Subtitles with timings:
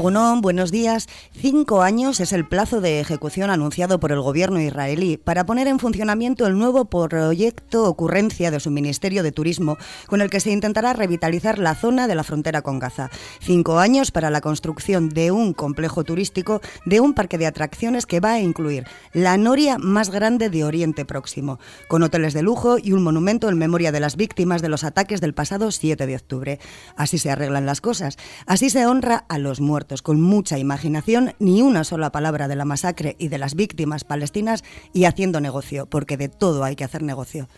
[0.00, 1.10] Egunon, buenos días.
[1.30, 5.78] Cinco años es el plazo de ejecución anunciado por el gobierno israelí para poner en
[5.78, 9.76] funcionamiento el nuevo proyecto ocurrencia de su Ministerio de Turismo,
[10.06, 13.10] con el que se intentará revitalizar la zona de la frontera con Gaza.
[13.40, 18.20] Cinco años para la construcción de un complejo turístico de un parque de atracciones que
[18.20, 22.92] va a incluir la noria más grande de Oriente Próximo, con hoteles de lujo y
[22.92, 26.58] un monumento en memoria de las víctimas de los ataques del pasado 7 de octubre.
[26.96, 31.62] Así se arreglan las cosas, así se honra a los muertos con mucha imaginación, ni
[31.62, 34.62] una sola palabra de la masacre y de las víctimas palestinas
[34.92, 37.48] y haciendo negocio, porque de todo hay que hacer negocio.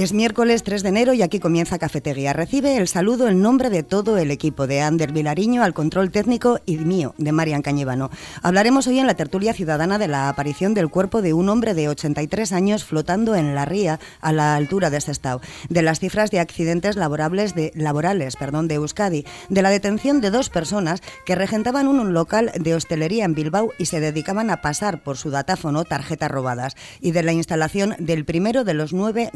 [0.00, 2.32] Es miércoles 3 de enero y aquí comienza Cafetería.
[2.32, 6.58] Recibe el saludo en nombre de todo el equipo, de Ander Vilariño al control técnico
[6.64, 8.08] y mío, de Marian Cañevano.
[8.42, 11.90] Hablaremos hoy en la tertulia ciudadana de la aparición del cuerpo de un hombre de
[11.90, 16.40] 83 años flotando en la ría a la altura de Sestao, de las cifras de
[16.40, 21.88] accidentes laborables de, laborales perdón, de Euskadi, de la detención de dos personas que regentaban
[21.88, 26.30] un local de hostelería en Bilbao y se dedicaban a pasar por su datáfono tarjetas
[26.30, 29.28] robadas, y de la instalación del primero de los nueve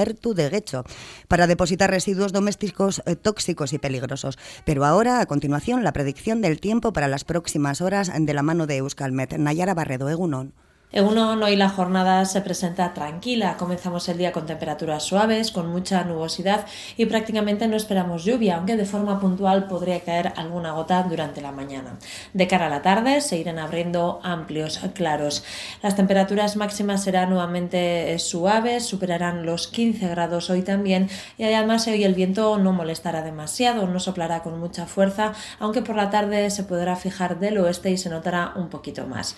[0.00, 0.84] Garbigues de Guecho
[1.28, 4.38] para depositar residuos domésticos eh, tóxicos y peligrosos.
[4.64, 8.66] Pero ahora, a continuación, la predicción del tiempo para las próximas horas de la mano
[8.66, 9.38] de Euskalmet.
[9.38, 10.54] Nayara Barredo, Egunon.
[10.92, 13.56] En uno, hoy la jornada se presenta tranquila.
[13.56, 16.66] Comenzamos el día con temperaturas suaves, con mucha nubosidad
[16.96, 21.52] y prácticamente no esperamos lluvia, aunque de forma puntual podría caer alguna gota durante la
[21.52, 21.96] mañana.
[22.32, 25.44] De cara a la tarde se irán abriendo amplios claros.
[25.80, 32.02] Las temperaturas máximas serán nuevamente suaves, superarán los 15 grados hoy también y además hoy
[32.02, 36.64] el viento no molestará demasiado, no soplará con mucha fuerza, aunque por la tarde se
[36.64, 39.36] podrá fijar del oeste y se notará un poquito más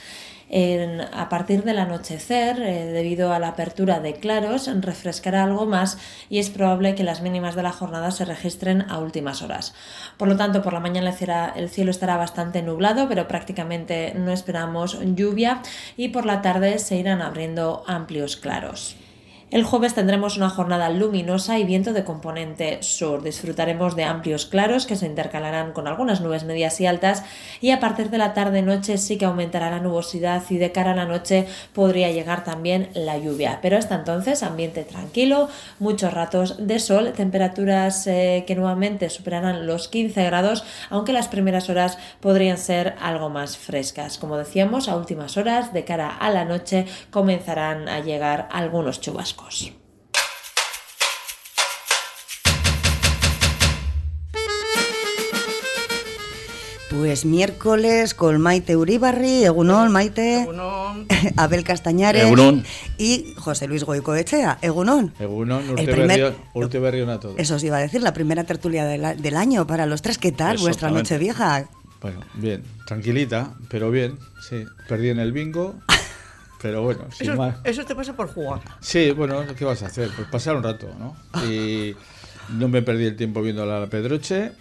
[1.12, 5.96] a partir del anochecer, eh, debido a la apertura de claros, refrescará algo más
[6.28, 9.74] y es probable que las mínimas de la jornada se registren a últimas horas.
[10.18, 11.14] Por lo tanto, por la mañana
[11.56, 15.62] el cielo estará bastante nublado, pero prácticamente no esperamos lluvia
[15.96, 18.96] y por la tarde se irán abriendo amplios claros.
[19.52, 23.22] El jueves tendremos una jornada luminosa y viento de componente sur.
[23.22, 27.22] Disfrutaremos de amplios claros que se intercalarán con algunas nubes medias y altas
[27.60, 30.94] y a partir de la tarde-noche sí que aumentará la nubosidad y de cara a
[30.94, 33.58] la noche podría llegar también la lluvia.
[33.60, 39.88] Pero hasta entonces ambiente tranquilo, muchos ratos de sol, temperaturas eh, que nuevamente superarán los
[39.88, 44.16] 15 grados, aunque las primeras horas podrían ser algo más frescas.
[44.16, 49.41] Como decíamos, a últimas horas de cara a la noche comenzarán a llegar algunos chubascos.
[56.90, 60.46] Pues miércoles con Maite Uribarri, Egunón, Maite,
[61.36, 62.30] Abel Castañares
[62.98, 65.14] y José Luis Goicoechea, Egunón.
[65.18, 65.90] Egunón, Urte,
[67.10, 67.34] a todos.
[67.38, 70.18] Eso os iba a decir, la primera tertulia del año para los tres.
[70.18, 71.66] ¿Qué tal vuestra noche vieja?
[72.02, 74.64] Bueno, bien, tranquilita, pero bien, sí.
[74.86, 75.74] Perdí en el bingo.
[76.62, 77.56] Pero bueno, sin eso, más.
[77.64, 78.60] Eso te pasa por jugar.
[78.80, 80.10] Sí, bueno, ¿qué vas a hacer?
[80.14, 81.16] Pues pasar un rato, ¿no?
[81.44, 81.96] Y
[82.50, 84.52] no me perdí el tiempo viendo la Pedroche.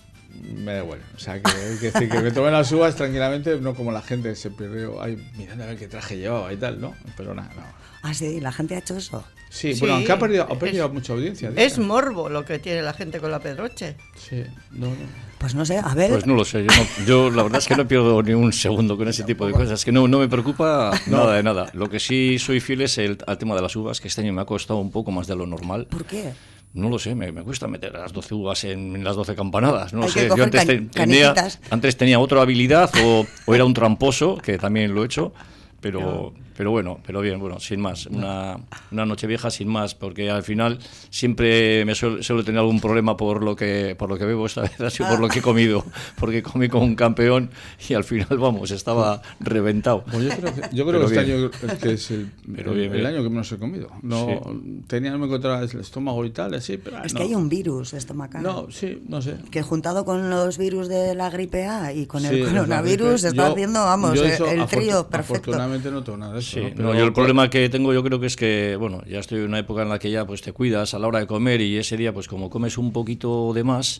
[0.55, 0.99] Me da igual.
[1.15, 4.35] O sea, que, que, decir, que me tomé las uvas tranquilamente, no como la gente
[4.35, 6.95] se perdió ahí mirando a ver qué traje llevaba y tal, ¿no?
[7.17, 7.63] Pero nada, no.
[8.03, 9.23] Ah, sí, la gente ha hecho eso.
[9.49, 11.51] Sí, bueno, aunque ha perdido, ha perdido mucha audiencia.
[11.55, 13.97] Es morbo lo que tiene la gente con la Pedroche.
[14.15, 14.95] Sí, no, no.
[15.37, 16.11] Pues no sé, a ver.
[16.11, 16.65] Pues no lo sé,
[17.05, 19.83] yo, la verdad es que no pierdo ni un segundo con ese tipo de cosas,
[19.83, 21.69] que no, no me preocupa nada de nada.
[21.73, 24.33] Lo que sí soy fiel es el, al tema de las uvas, que este año
[24.33, 25.87] me ha costado un poco más de lo normal.
[25.87, 26.31] ¿Por qué?
[26.73, 29.93] No lo sé, me, me cuesta meter las 12 uvas en, las 12 campanadas.
[29.93, 30.29] No lo sé.
[30.35, 31.33] Yo antes, tenía,
[31.69, 35.33] antes tenía otra habilidad o, o, era un tramposo, que también lo he hecho,
[35.81, 38.05] pero, pero bueno, pero bien, bueno, sin más.
[38.05, 38.55] Una,
[38.91, 40.77] una noche vieja sin más, porque al final
[41.09, 44.79] siempre me suelo, tener algún problema por lo que por lo que bebo, esta vez
[44.79, 45.83] ha sido por lo que he comido,
[46.19, 47.49] porque comí como un campeón
[47.89, 50.03] y al final, vamos, estaba reventado.
[50.03, 51.49] Pues yo creo que, yo creo que este año
[51.81, 53.89] que es el, el, año que menos he comido.
[54.03, 54.53] No,
[54.85, 57.95] tenía, no me encontraba el estómago y tal, así, pero Es que hay un virus
[57.95, 58.43] estomacal.
[58.43, 59.37] No, sí, no sé.
[59.49, 63.83] Que juntado con los virus de la gripe A y con el coronavirus está haciendo,
[63.83, 65.49] vamos, el, trío perfecto.
[65.49, 66.50] Afortunadamente no tengo nada de eso.
[66.51, 66.93] Sí, ¿no?
[66.93, 69.59] yo el problema que tengo yo creo que es que, bueno, ya estoy en una
[69.59, 71.95] época en la que ya pues te cuidas a la hora de comer y ese
[71.95, 73.99] día pues como comes un poquito de más,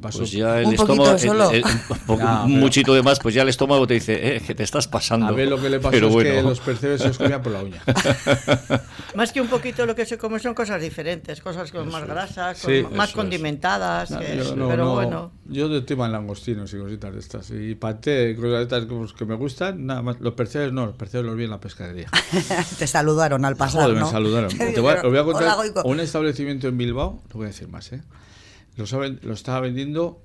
[0.00, 1.16] pues ya el estómago,
[2.46, 5.26] un, muchito de más, pues ya el estómago te dice, eh, que te estás pasando.
[5.26, 7.62] A ver, lo que le pasa es que los percebes se los comía por la
[7.62, 7.82] uña.
[9.14, 12.66] más que un poquito lo que se come son cosas diferentes, cosas con más grasas,
[12.94, 14.14] más condimentadas,
[14.54, 15.32] pero bueno.
[15.46, 19.34] Yo de tema langostinos y cositas de estas, y paté, cosas de estas que me
[19.34, 21.60] gustan, nada más, los percebes no, los percebes los vi en la
[22.78, 24.50] Te saludaron al pasar, me saludaron.
[24.56, 27.68] Te voy, a, os voy a contar un establecimiento en Bilbao, no voy a decir
[27.68, 28.02] más, ¿eh?
[28.76, 30.22] lo estaba vendiendo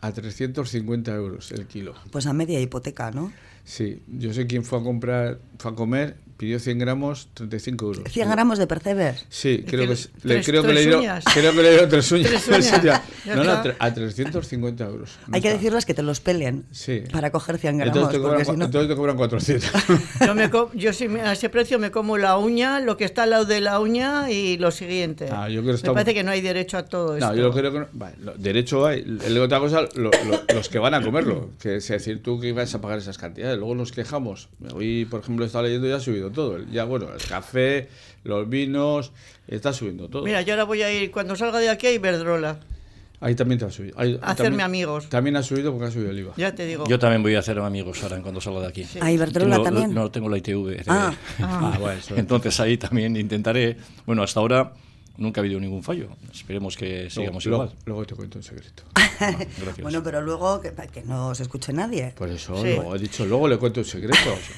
[0.00, 1.94] a 350 euros el kilo.
[2.10, 3.32] Pues a media hipoteca, ¿no?
[3.64, 8.04] Sí, yo sé quién fue a comprar, fue a comer pidió 100 gramos, 35 euros.
[8.10, 9.16] 100 gramos de perceber.
[9.28, 11.00] Sí, creo que, le, creo, que le dio,
[11.34, 12.48] creo que le dio tres uñas.
[13.26, 15.10] no, no, a 350 euros.
[15.32, 17.02] Hay que decirles que te los peleen sí.
[17.12, 17.96] para coger 100 gramos.
[17.96, 18.64] Entonces te cobran, si no...
[18.64, 19.70] entonces te cobran 400.
[20.26, 23.30] yo, me yo si a ese precio me como la uña, lo que está al
[23.30, 25.28] lado de la uña y lo siguiente.
[25.30, 27.26] Ah, yo creo que me parece que no hay derecho a todo eso.
[27.26, 27.86] No, yo creo que no.
[27.92, 29.00] Vale, derecho hay.
[29.24, 30.10] El otra cosa, lo,
[30.54, 31.50] los que van a comerlo.
[31.60, 33.58] Que es decir, tú que ibas a pagar esas cantidades.
[33.58, 34.48] Luego nos quejamos.
[34.74, 36.58] Hoy, por ejemplo, estaba leyendo y ha subido todo.
[36.70, 37.88] Ya, bueno, el café,
[38.24, 39.12] los vinos,
[39.46, 40.24] está subiendo todo.
[40.24, 42.60] Mira, yo ahora voy a ir, cuando salga de aquí, a Iberdrola.
[43.20, 43.96] Ahí también te ha subido.
[44.20, 45.08] hacerme amigos.
[45.08, 46.34] También ha subido porque ha subido el IVA.
[46.36, 46.86] Ya te digo.
[46.86, 48.86] Yo también voy a hacer amigos ahora cuando salga de aquí.
[49.00, 49.94] ¿A Iberdrola también?
[49.94, 50.82] No, tengo la ITV.
[50.86, 51.14] Ah.
[51.40, 51.76] ah.
[51.80, 53.78] bueno, Entonces ahí también intentaré.
[54.04, 54.74] Bueno, hasta ahora
[55.16, 56.08] nunca ha habido ningún fallo.
[56.32, 57.72] Esperemos que sigamos igual.
[57.84, 58.82] Luego, te cuento un secreto.
[59.82, 62.12] bueno, pero luego que, que, no se escuche nadie.
[62.16, 64.16] Por eso he dicho, luego le cuento un secreto.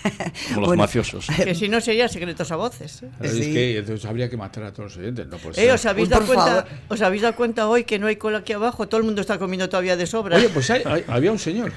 [0.55, 1.27] Como los mafiosos.
[1.47, 3.03] Que si no sería secretos a voces.
[3.03, 3.11] ¿eh?
[3.21, 5.27] Es que entonces habría que matar a todos los oyentes.
[5.27, 8.39] No eh, ¿os, habéis dado cuenta, ¿Os habéis dado cuenta hoy que no hay cola
[8.39, 8.89] aquí abajo?
[8.89, 10.37] Todo el mundo está comiendo todavía de sobra.
[10.37, 11.73] Oye, pues había un señor.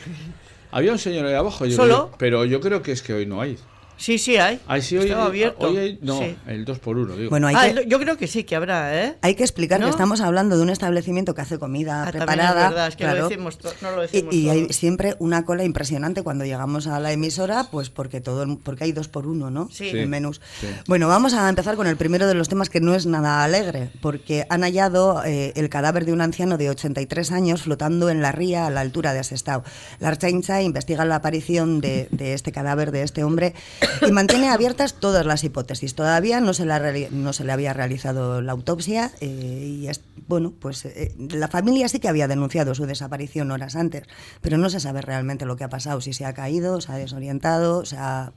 [0.71, 1.69] Había un señor ahí abajo.
[1.69, 2.11] ¿Solo?
[2.17, 3.57] pero yo creo que es que hoy no hay.
[3.99, 4.59] Sí, sí hay.
[4.81, 5.67] sí, hoy, Estaba abierto.
[5.67, 7.29] Hoy hay, no, el 2 por 1 digo.
[7.29, 9.17] Bueno, hay ah, yo creo que sí que habrá, ¿eh?
[9.21, 12.63] Hay que explicar que estamos hablando de un establecimiento que hace comida ah, preparada.
[12.63, 15.65] Es verdad, es que lo decimos no lo decimos Y, y hay siempre una cola
[15.65, 19.69] impresionante cuando llegamos a la emisora, pues porque todo porque hay 2 por 1 ¿no?
[19.69, 19.89] Sí.
[19.89, 20.39] En menús.
[20.87, 23.89] Bueno, vamos a empezar con el primero de los temas que no es nada alegre,
[24.01, 28.31] porque han hallado eh, el cadáver de un anciano de 83 años flotando en la
[28.31, 29.63] ría a la altura de Sestao.
[29.99, 33.53] La Archaincha investiga la aparición de, de este cadáver, de este hombre,
[34.07, 35.95] y mantiene abierto todas las hipótesis.
[35.95, 36.65] Todavía no se,
[37.11, 41.89] no se le había realizado la autopsia eh, y es, bueno, pues eh, la familia
[41.89, 44.03] sí que había denunciado su desaparición horas antes,
[44.41, 46.95] pero no se sabe realmente lo que ha pasado, si se ha caído, se ha
[46.95, 48.33] desorientado, se ha,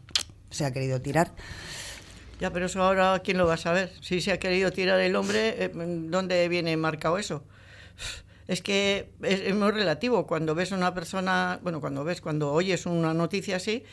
[0.50, 1.32] se ha querido tirar.
[2.40, 3.92] Ya, pero eso ahora quién lo va a saber.
[4.00, 7.44] Si se ha querido tirar el hombre, eh, ¿dónde viene marcado eso?
[8.48, 10.26] Es que es, muy relativo.
[10.26, 13.84] Cuando ves a una persona, bueno, cuando ves, cuando oyes una noticia así,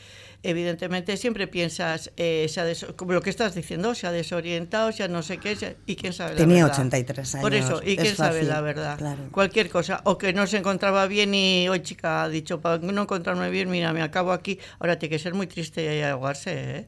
[0.44, 2.50] evidentemente siempre piensas, eh,
[2.96, 6.36] como lo que estás diciendo, se ha desorientado, ya no sé qué, y quién sabe
[6.36, 6.80] Tenía la verdad.
[6.80, 7.44] 83 años.
[7.44, 9.00] Por eso, y quién sabe la verdad.
[9.32, 13.02] Cualquier cosa, o que no se encontraba bien y hoy chica ha dicho, para no
[13.02, 16.88] encontrarme bien, mira, me acabo aquí, ahora tiene que ser muy triste y ahogarse, ¿eh?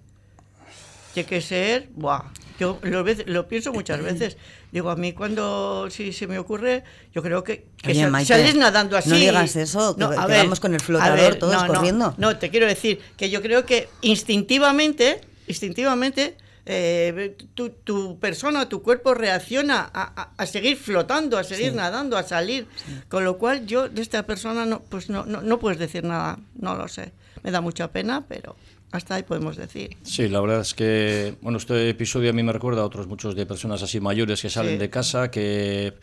[1.13, 2.23] Tiene que ser, buah,
[2.59, 4.37] yo lo, lo, pienso muchas veces.
[4.71, 9.09] Digo, a mí cuando si se me ocurre, yo creo que, que sales nadando así.
[9.09, 12.13] No digas eso, que, vamos con el flotador todos corriendo.
[12.17, 19.15] No, te quiero decir que yo creo que instintivamente, instintivamente, eh, tu, persona, tu cuerpo
[19.15, 22.67] reacciona a, seguir flotando, a seguir nadando, a salir.
[23.09, 26.39] Con lo cual yo de esta persona no, pues no, no, no puedes decir nada,
[26.55, 27.11] no lo sé.
[27.43, 28.55] Me da mucha pena, pero...
[28.91, 29.95] Hasta ahí podemos decir.
[30.03, 33.35] Sí, la verdad es que, bueno, este episodio a mí me recuerda a otros muchos
[33.35, 35.93] de personas así mayores que salen de casa, que,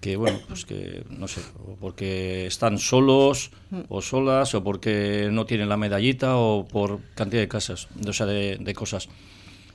[0.00, 3.50] que, bueno, pues que, no sé, o porque están solos
[3.88, 8.24] o solas, o porque no tienen la medallita, o por cantidad de casas, o sea,
[8.24, 9.08] de, de cosas.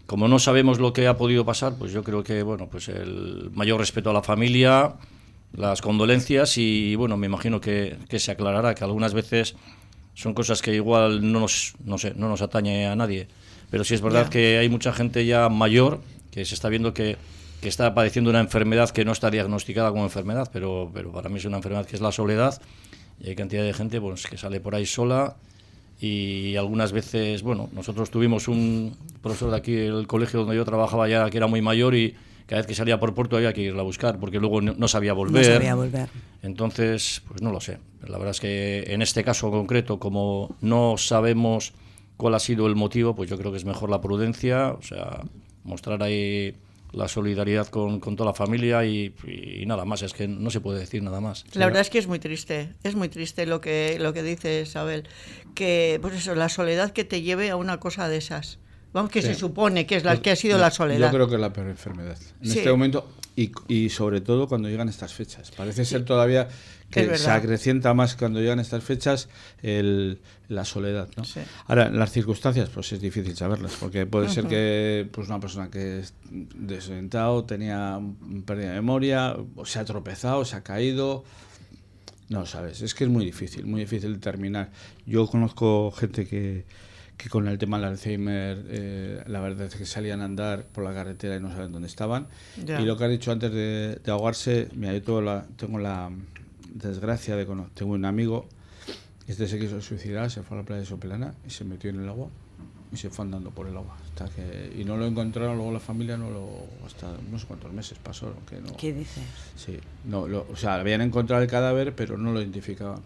[0.08, 3.51] Como no sabemos lo que ha podido pasar, pues yo creo que, bueno, pues el
[3.53, 4.96] mayor respeto a la familia,
[5.53, 9.56] las condolencias y, bueno, me imagino que, que se aclarará que algunas veces
[10.19, 13.29] son cosas que igual no nos, no sé, no nos atañe a nadie.
[13.71, 17.15] Pero sí es verdad que hay mucha gente ya mayor que se está viendo que,
[17.61, 21.38] que, está padeciendo una enfermedad que no está diagnosticada como enfermedad, pero, pero para mí
[21.38, 22.61] es una enfermedad que es la soledad.
[23.21, 25.38] Y hay cantidad de gente pues, que sale por ahí sola
[26.01, 31.07] y algunas veces, bueno, nosotros tuvimos un profesor de aquí, el colegio donde yo trabajaba
[31.07, 32.15] ya, que era muy mayor y
[32.50, 35.13] cada vez que salía por puerto había que irla a buscar porque luego no, sabía
[35.13, 35.48] volver.
[35.48, 36.10] No sabía volver.
[36.41, 37.77] Entonces, pues no lo sé.
[38.08, 41.74] La verdad es que en este caso concreto, como no sabemos
[42.18, 45.22] cuál ha sido el motivo, pues yo creo que es mejor la prudencia, o sea,
[45.63, 46.56] mostrar ahí
[46.91, 49.13] la solidaridad con, con toda la familia y,
[49.68, 51.46] nada más, es que no se puede decir nada más.
[51.53, 54.62] La verdad es que es muy triste, es muy triste lo que, lo que dice
[54.63, 55.08] Isabel,
[55.53, 58.58] que pues eso, la soledad que te lleve a una cosa de esas.
[58.93, 61.08] Vamos, que se supone que es la que ha sido la soledad.
[61.08, 62.17] Yo creo que es la peor enfermedad.
[62.41, 65.51] En este momento, y, y, sobre todo cuando llegan estas fechas.
[65.51, 66.50] Parece ser todavía
[66.89, 69.29] que se acrecienta más cuando llegan estas fechas
[69.62, 71.08] el, la soledad.
[71.15, 71.24] ¿no?
[71.67, 76.00] Ahora, las circunstancias, pues es difícil saberlas, porque puede ser que pues una persona que
[76.00, 78.00] es desorientado, tenía
[78.46, 81.24] pérdida de memoria, o se ha tropezado, se ha caído.
[82.29, 84.69] No sabes, es que es muy difícil, muy difícil determinar.
[85.05, 86.65] Yo conozco gente que
[87.19, 90.85] que con el tema del Alzheimer, eh, la verdad es que salían a andar por
[90.85, 92.27] la carretera y no saben dónde estaban.
[92.57, 96.09] Y lo que has dicho antes de, ahogarse, mira, yo la, tengo la
[96.73, 98.47] desgracia de conocer, tengo un amigo,
[99.27, 101.99] este se quiso suicidar, se fue a la playa de Sopelana y se metió en
[101.99, 102.29] el agua
[102.89, 103.97] y se fue andando por el agua.
[104.01, 106.47] Hasta que, y no lo encontraron, luego la familia no lo.
[106.85, 108.33] hasta no sé cuántos meses pasó.
[108.49, 109.23] Que no, ¿Qué dices?
[109.57, 113.01] Sí, no, o sea, habían encontrado el cadáver, pero no lo identificaban.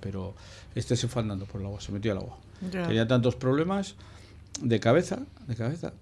[0.00, 0.34] Pero
[0.74, 2.38] este se fue andando por el agua, se metió al agua.
[2.70, 3.94] Tenía tantos problemas
[4.60, 5.92] de cabeza, de cabeza.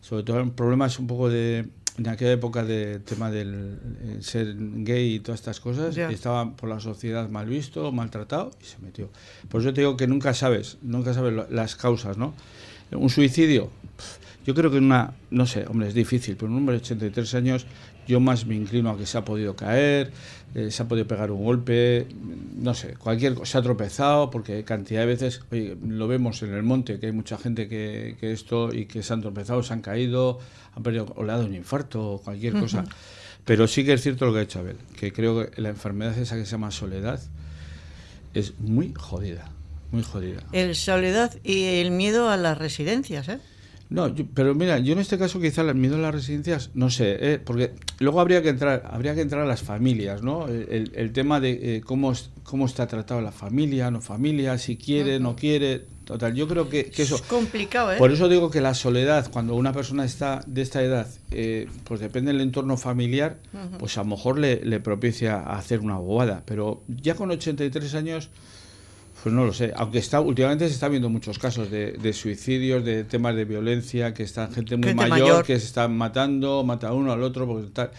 [0.00, 1.68] Sobre todo problemas un poco de.
[1.96, 6.68] En aquella época de tema del eh, ser gay y todas estas cosas, estaba por
[6.68, 9.10] la sociedad mal visto, maltratado y se metió.
[9.48, 12.34] Por eso te digo que nunca sabes, nunca sabes las causas, ¿no?
[12.90, 13.70] Un suicidio,
[14.46, 17.66] yo creo que una, no sé, hombre, es difícil, pero un hombre de 83 años,
[18.06, 20.12] yo más me inclino a que se ha podido caer,
[20.54, 22.06] eh, se ha podido pegar un golpe,
[22.56, 26.54] no sé, cualquier cosa, se ha tropezado, porque cantidad de veces, oye, lo vemos en
[26.54, 29.72] el monte, que hay mucha gente que, que esto y que se han tropezado, se
[29.72, 30.38] han caído,
[30.76, 32.84] han perdido, o le ha dado un infarto, o cualquier cosa.
[33.44, 36.16] Pero sí que es cierto lo que ha dicho Abel, que creo que la enfermedad
[36.18, 37.20] esa que se llama soledad
[38.32, 39.50] es muy jodida.
[39.92, 40.42] Muy jodida.
[40.52, 43.38] El soledad y el miedo a las residencias, ¿eh?
[43.90, 47.16] No, pero mira, yo en este caso quizá el miedo a las residencias, no sé,
[47.20, 47.38] ¿eh?
[47.38, 50.48] porque luego habría que entrar, habría que entrar a las familias, ¿no?
[50.48, 52.12] El, tema de eh, cómo,
[52.42, 56.34] cómo está tratado la familia, no familia, si quiere, no quiere, total.
[56.34, 57.98] Yo creo que, eso es complicado, ¿eh?
[57.98, 62.00] Por eso digo que la soledad, cuando una persona está de esta edad, eh, pues
[62.00, 63.38] depende del entorno familiar,
[63.78, 68.30] pues a lo mejor le, le propicia hacer una bobada, pero ya con 83 años
[69.24, 73.04] pues no lo sé, aunque está últimamente se está viendo muchos casos de, suicidios, de
[73.04, 77.22] temas de violencia, que está gente muy mayor, que se están matando, mata uno al
[77.22, 77.90] otro, porque tal.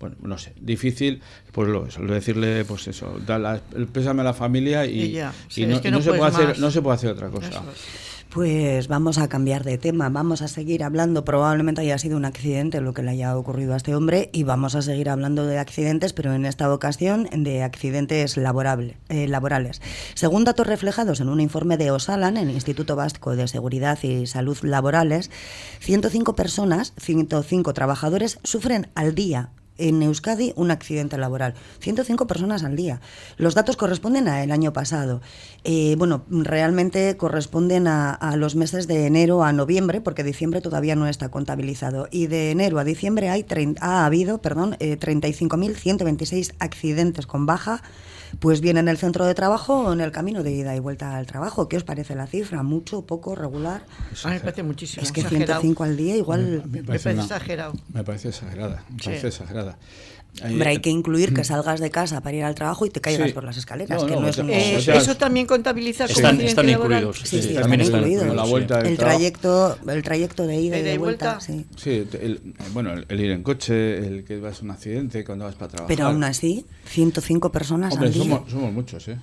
[0.00, 1.20] Bueno, no sé, difícil,
[1.52, 5.12] pues lo, decirle, pues eso, dar el pésame a la familia y,
[5.58, 7.62] no, se puede hacer, no se puede hacer otra cosa.
[8.32, 12.80] Pues vamos a cambiar de tema, vamos a seguir hablando, probablemente haya sido un accidente
[12.80, 16.14] lo que le haya ocurrido a este hombre y vamos a seguir hablando de accidentes,
[16.14, 19.82] pero en esta ocasión de accidentes eh, laborales.
[20.14, 24.56] Según datos reflejados en un informe de Osalan, el Instituto Vasco de Seguridad y Salud
[24.62, 25.30] Laborales,
[25.80, 31.54] 105 personas, 105 trabajadores sufren al día en Euskadi un accidente laboral.
[31.80, 33.00] 105 personas al día.
[33.36, 35.20] Los datos corresponden al año pasado.
[35.64, 41.06] Eh, bueno, realmente corresponden a, los meses de enero a noviembre, porque diciembre todavía no
[41.06, 42.08] está contabilizado.
[42.10, 43.46] Y de enero a diciembre hay
[43.80, 47.82] ha habido perdón, eh, 35.126 accidentes con baja
[48.38, 51.16] pues bien en el centro de trabajo o en el camino de ida y vuelta
[51.16, 51.68] al trabajo.
[51.68, 52.62] ¿Qué os parece la cifra?
[52.62, 53.82] ¿Mucho, poco, regular?
[54.24, 55.02] A mí me parece muchísimo.
[55.02, 56.62] Es que 105 al día igual...
[56.68, 57.72] Me, parece, exagerado.
[57.92, 58.84] Me parece exagerada.
[58.90, 59.78] Me parece exagerada.
[60.42, 63.32] Hombre, hay que incluir que salgas de casa para ir al trabajo y te caigas
[63.32, 64.02] por las escaleras.
[64.04, 67.20] que no es eh, eso también contabiliza están, están incluidos.
[67.24, 68.34] Sí, sí, también están incluidos.
[68.34, 71.40] La vuelta el, trayecto, el trayecto de ida y de, vuelta.
[71.40, 75.44] Sí, sí el, bueno, el, ir en coche, el que vas a un accidente cuando
[75.44, 75.94] vas para trabajar.
[75.94, 78.22] Pero aún así, 105 personas Hombre, al día.
[78.22, 79.18] Somos, somos muchos, ¿eh?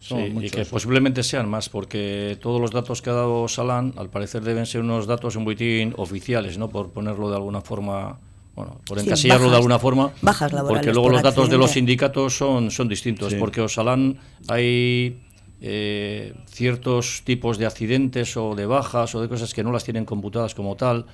[0.00, 4.10] Sí, y que posiblemente sean más, porque todos los datos que ha dado Salán, al
[4.10, 6.68] parecer deben ser unos datos un boletín oficiales, ¿no?
[6.68, 8.18] Por ponerlo de alguna forma
[8.54, 12.70] bueno, por encasillarlo de alguna forma, bajas porque luego los datos de los sindicatos son,
[12.70, 14.18] son distintos, porque Osalán
[14.48, 15.22] hay
[15.60, 20.04] eh, ciertos tipos de accidentes o de bajas o de cosas que no las tienen
[20.04, 21.06] computadas como tal,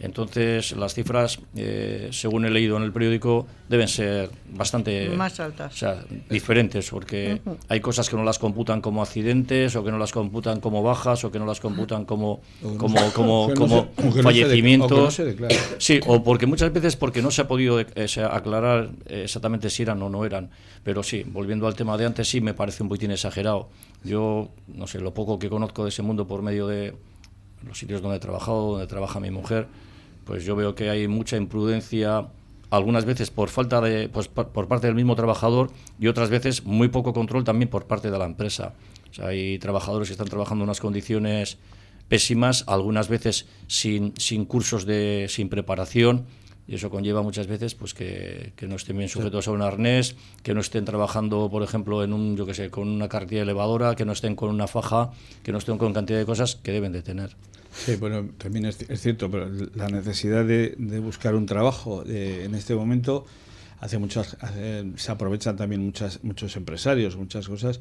[0.00, 5.74] entonces, las cifras, eh, según he leído en el periódico, deben ser bastante más altas,
[5.74, 9.98] o sea, diferentes, porque hay cosas que no las computan como accidentes, o que no
[9.98, 12.40] las computan como bajas, o que no las computan como
[12.76, 13.88] como como, como,
[14.22, 15.20] fallecimientos.
[15.78, 17.86] sí, o porque muchas veces porque no se ha podido eh,
[18.30, 20.50] aclarar exactamente si eran o no eran.
[20.84, 23.68] Pero sí, volviendo al tema de antes, sí me parece un poquitín exagerado.
[24.04, 26.94] Yo, no sé, lo poco que conozco de ese mundo por medio de
[27.66, 29.66] los sitios donde he trabajado, donde trabaja mi mujer
[30.28, 32.26] pues yo veo que hay mucha imprudencia,
[32.68, 36.88] algunas veces por falta de, pues, por, parte del mismo trabajador y otras veces muy
[36.88, 38.74] poco control también por parte de la empresa.
[39.10, 41.56] O sea, hay trabajadores que están trabajando en unas condiciones
[42.08, 46.26] pésimas, algunas veces sin, sin cursos de, sin preparación,
[46.66, 50.14] y eso conlleva muchas veces pues que, que, no estén bien sujetos a un arnés,
[50.42, 53.94] que no estén trabajando, por ejemplo, en un, yo que sé, con una cartilla elevadora,
[53.94, 55.10] que no estén con una faja,
[55.42, 57.34] que no estén con cantidad de cosas que deben de tener.
[57.84, 62.74] Sí, bueno, también es, cierto, pero la necesidad de, buscar un trabajo eh, en este
[62.74, 63.24] momento
[63.80, 64.36] hace muchas,
[64.96, 67.80] se aprovechan también muchas, muchos empresarios, muchas cosas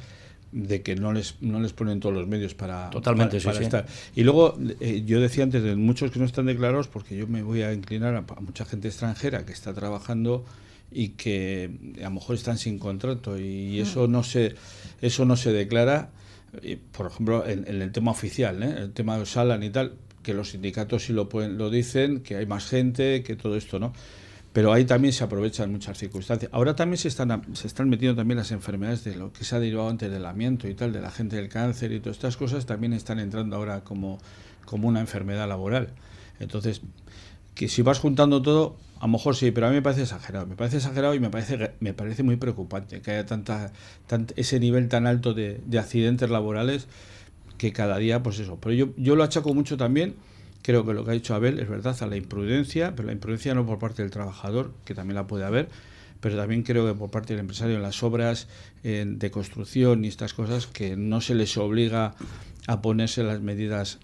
[0.51, 3.85] de que no les no les ponen todos los medios para, Totalmente, estar.
[4.15, 7.43] Y luego, eh, yo decía antes de muchos que no están declarados, porque yo me
[7.43, 10.45] voy a inclinar a, a, mucha gente extranjera que está trabajando
[10.91, 14.55] y que a lo mejor están sin contrato y eso no se,
[15.01, 16.11] eso no se declara
[16.91, 18.75] por ejemplo, en, el tema oficial, ¿eh?
[18.77, 22.35] el tema de Osalan y tal, que los sindicatos sí lo, pueden, lo dicen, que
[22.35, 23.93] hay más gente, que todo esto, ¿no?
[24.53, 26.51] Pero ahí también se aprovechan muchas circunstancias.
[26.51, 29.59] Ahora también se están, se están metiendo también las enfermedades de lo que se ha
[29.59, 32.65] derivado antes del amianto y tal, de la gente del cáncer y todas estas cosas,
[32.65, 34.17] también están entrando ahora como,
[34.65, 35.89] como una enfermedad laboral.
[36.39, 36.81] Entonces,
[37.57, 40.45] que si vas juntando todo, a lo mejor sí, pero a mí me parece exagerado.
[40.45, 43.71] Me parece exagerado y me parece, me parece muy preocupante que haya tanta,
[44.35, 46.87] ese nivel tan alto de, accidentes laborales
[47.57, 48.59] que cada día, pues eso.
[48.61, 50.15] Pero yo, yo lo achaco mucho también,
[50.61, 53.55] creo que lo que ha dicho Abel es verdad, a la imprudencia, pero la imprudencia
[53.55, 55.67] no por parte del trabajador, que también la puede haber,
[56.21, 58.47] pero también creo que por parte del empresario en las obras
[58.83, 62.13] de construcción y estas cosas, que no se les obliga
[62.67, 63.97] a ponerse las medidas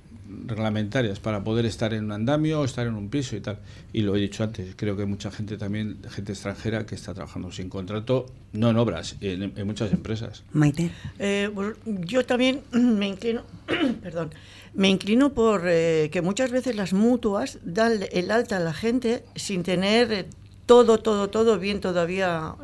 [0.45, 3.59] reglamentarias para poder estar en un andamio, estar en un piso y tal.
[3.91, 7.51] Y lo he dicho antes, creo que mucha gente también, gente extranjera que está trabajando
[7.51, 10.43] sin contrato, no en obras, en, muchas empresas.
[10.53, 10.91] Maite.
[11.19, 11.49] Eh,
[11.85, 13.43] yo también me inclino,
[14.01, 14.31] perdón,
[14.73, 19.23] me inclino por eh, que muchas veces las mutuas dan el alta a la gente
[19.35, 20.25] sin tener eh,
[20.65, 22.55] todo, todo, todo bien todavía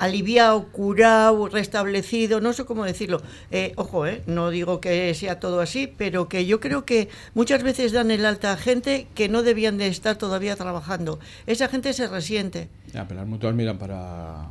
[0.00, 3.22] aliviado, curado, restablecido, no sé cómo decirlo.
[3.50, 7.62] Eh, ojo, eh, no digo que sea todo así, pero que yo creo que muchas
[7.62, 11.20] veces dan el alta a gente que no debían de estar todavía trabajando.
[11.46, 12.68] Esa gente se resiente.
[12.94, 14.48] Ya, pero las mutuas miran para,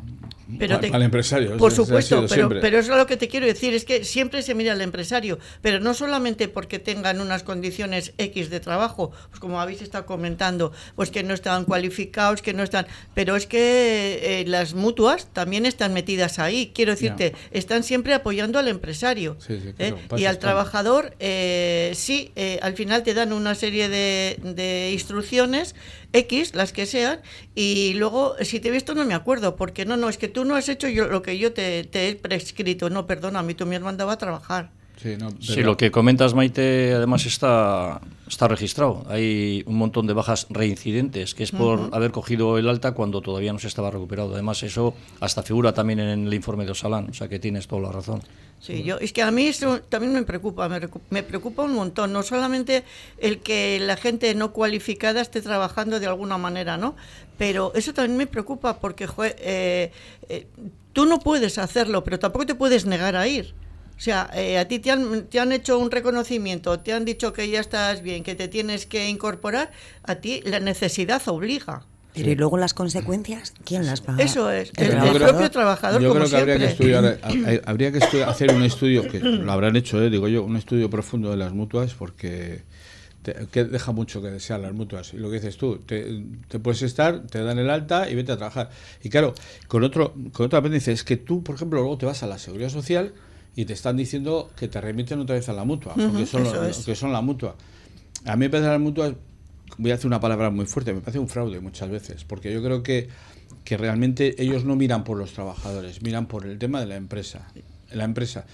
[0.57, 1.57] pero para, el empresario.
[1.57, 4.55] Por supuesto, pero, pero, eso es lo que te quiero decir, es que siempre se
[4.55, 9.59] mira al empresario, pero no solamente porque tengan unas condiciones X de trabajo, pues como
[9.59, 14.45] habéis estado comentando, pues que no están cualificados, que no están, pero es que eh,
[14.47, 19.93] las mutuas también están metidas ahí, quiero decirte, están siempre apoyando al empresario ¿eh?
[20.17, 25.75] y al trabajador, eh, sí, al final te dan una serie de, de instrucciones
[26.11, 27.21] X, las que sean,
[27.55, 30.43] y luego, si te he visto, no me acuerdo, porque no, no, es que tú
[30.43, 32.89] no has hecho yo, lo que yo te, he prescrito.
[32.89, 34.71] No, perdona, a mí tú me has mandado a trabajar.
[35.01, 35.29] Sí, no,
[35.63, 39.05] lo que comentas, Maite, además está, está registrado.
[39.07, 43.53] Hay un montón de bajas reincidentes, que es por haber cogido el alta cuando todavía
[43.53, 44.33] no se estaba recuperado.
[44.33, 47.83] Además, eso hasta figura también en el informe de Osalán, o sea que tienes toda
[47.83, 48.21] la razón.
[48.59, 52.21] Sí, yo, es que a mí eso también me preocupa, me, preocupa un montón, no
[52.21, 52.83] solamente
[53.19, 56.97] el que la gente no cualificada esté trabajando de alguna manera, ¿no?
[57.37, 59.07] Pero eso también me preocupa porque
[59.37, 59.93] eh,
[60.27, 60.47] eh,
[60.91, 63.53] tú no puedes hacerlo, pero tampoco te puedes negar a ir.
[63.99, 67.33] O sea, eh, a ti te han, te han hecho un reconocimiento, te han dicho
[67.33, 69.71] que ya estás bien, que te tienes que incorporar,
[70.03, 71.83] a ti la necesidad obliga.
[72.13, 74.23] Pero y luego las consecuencias, ¿quién las paga?
[74.23, 76.01] Eso es, el, propio trabajador.
[76.01, 77.19] Yo creo que habría que estudiar,
[77.65, 81.29] habría que hacer un estudio, que lo habrán hecho, eh, digo yo, un estudio profundo
[81.31, 82.63] de las mutuas, porque
[83.51, 85.13] que deja mucho que desear las mutuas.
[85.13, 86.23] Y lo que dices tú, te,
[86.63, 88.69] puedes estar, te dan el alta y vete a trabajar.
[89.03, 89.33] Y claro,
[89.67, 92.37] con otro con otra apéndice es que tú, por ejemplo, luego te vas a la
[92.37, 93.13] seguridad social
[93.55, 96.43] y te están diciendo que te remiten otra vez a la mutua, porque son,
[96.85, 97.55] que son la mutua.
[98.25, 99.13] A mí me parece las mutuas,
[99.77, 102.61] voy a hacer una palabra muy fuerte, me parece un fraude muchas veces, porque yo
[102.63, 103.09] creo que,
[103.63, 107.51] que realmente ellos no miran por los trabajadores, miran por el tema de la empresa.
[107.91, 108.45] La empresa,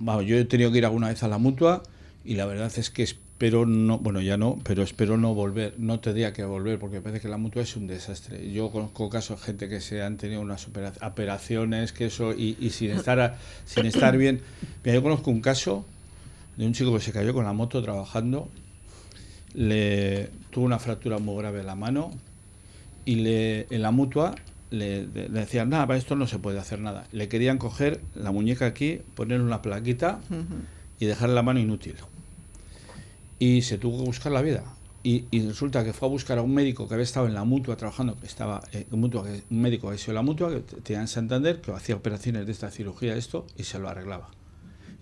[0.00, 1.82] yo he tenido que ir alguna vez a la mutua
[2.24, 3.06] y la verdad es que
[3.36, 7.20] espero no, bueno ya no, pero espero no volver, no tendría que volver porque parece
[7.20, 8.50] que la mutua es un desastre.
[8.50, 10.66] Yo conozco casos de gente que se han tenido unas
[11.02, 14.40] operaciones, que eso, y, y sin estar sin estar bien.
[14.84, 15.84] yo conozco un caso
[16.56, 18.48] de un chico que se cayó con la moto trabajando,
[19.52, 22.12] le tuvo una fractura muy grave en la mano
[23.04, 24.34] y le, en la mutua
[24.70, 27.06] le, decían, nada, para esto no se puede hacer nada.
[27.12, 30.20] Le querían coger la muñeca aquí, ponerle una plaquita
[30.98, 31.96] y dejarle la mano inútil
[33.38, 34.64] y se tuvo que buscar la vida.
[35.02, 37.76] Y, resulta que fue a buscar a un médico que había estado en la mutua
[37.76, 40.60] trabajando, que estaba eh, un, mutua, un médico que había sido en la mutua, que
[40.80, 44.30] tenía en Santander, que hacía operaciones de esta cirugía, esto, y se lo arreglaba.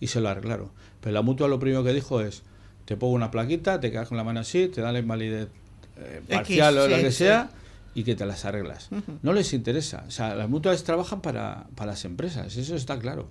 [0.00, 0.68] Y se lo arreglaron.
[1.00, 2.42] Pero la mutua lo primero que dijo es:
[2.84, 5.48] te pongo una plaquita, te quedas con la mano así, te da la invalidez
[5.96, 7.48] eh, parcial o lo que sea,
[7.94, 8.90] y que te las arreglas.
[9.22, 10.04] No les interesa.
[10.06, 13.30] O sea, las mutuas trabajan para, para las empresas, eso está claro.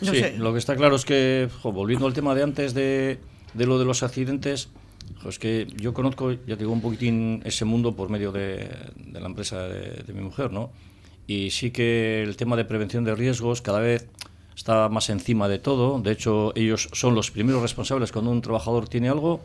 [0.00, 3.18] sí, lo que está claro es que, volviendo al tema de antes de
[3.54, 4.68] de lo de los accidentes,
[5.22, 8.68] pues que yo conozco, ya te digo, un poquitín ese mundo por medio de,
[9.12, 10.70] la empresa de, mi mujer, ¿no?
[11.26, 14.08] Y sí que el tema de prevención de riesgos cada vez
[14.54, 15.98] está más encima de todo.
[16.00, 19.40] De hecho, ellos son los primeros responsables cuando un trabajador tiene algo.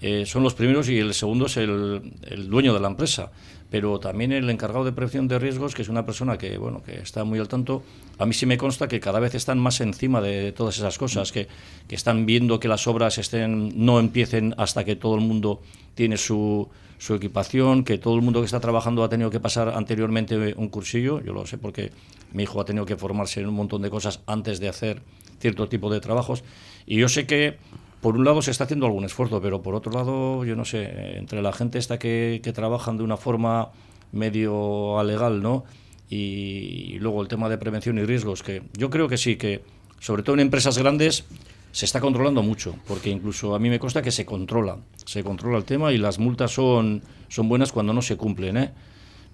[0.00, 3.30] Eh, son los primeros y el segundo es el dueño de la empresa
[3.70, 6.98] pero también el encargado de prevención de riesgos, que es una persona que, bueno, que
[7.00, 7.82] está muy al tanto,
[8.18, 11.32] a mí sí me consta que cada vez están más encima de todas esas cosas,
[11.32, 11.48] que,
[11.86, 15.60] que están viendo que las obras estén, no empiecen hasta que todo el mundo
[15.94, 19.68] tiene su, su equipación, que todo el mundo que está trabajando ha tenido que pasar
[19.68, 21.92] anteriormente un cursillo, yo lo sé porque
[22.32, 25.02] mi hijo ha tenido que formarse en un montón de cosas antes de hacer
[25.40, 26.42] cierto tipo de trabajos.
[26.86, 27.58] Y yo sé que
[28.00, 31.18] por un lado se está haciendo algún esfuerzo, pero por otro lado, yo no sé,
[31.18, 33.70] entre la gente esta que, que trabajan de una forma
[34.12, 35.64] medio alegal, ¿no?
[36.10, 39.62] Y, luego el tema de prevención y riesgos, que yo creo que sí, que
[40.00, 41.24] sobre todo en empresas grandes
[41.72, 45.58] se está controlando mucho, porque incluso a mí me consta que se controla, se controla
[45.58, 48.70] el tema y las multas son, son buenas cuando no se cumplen, ¿eh?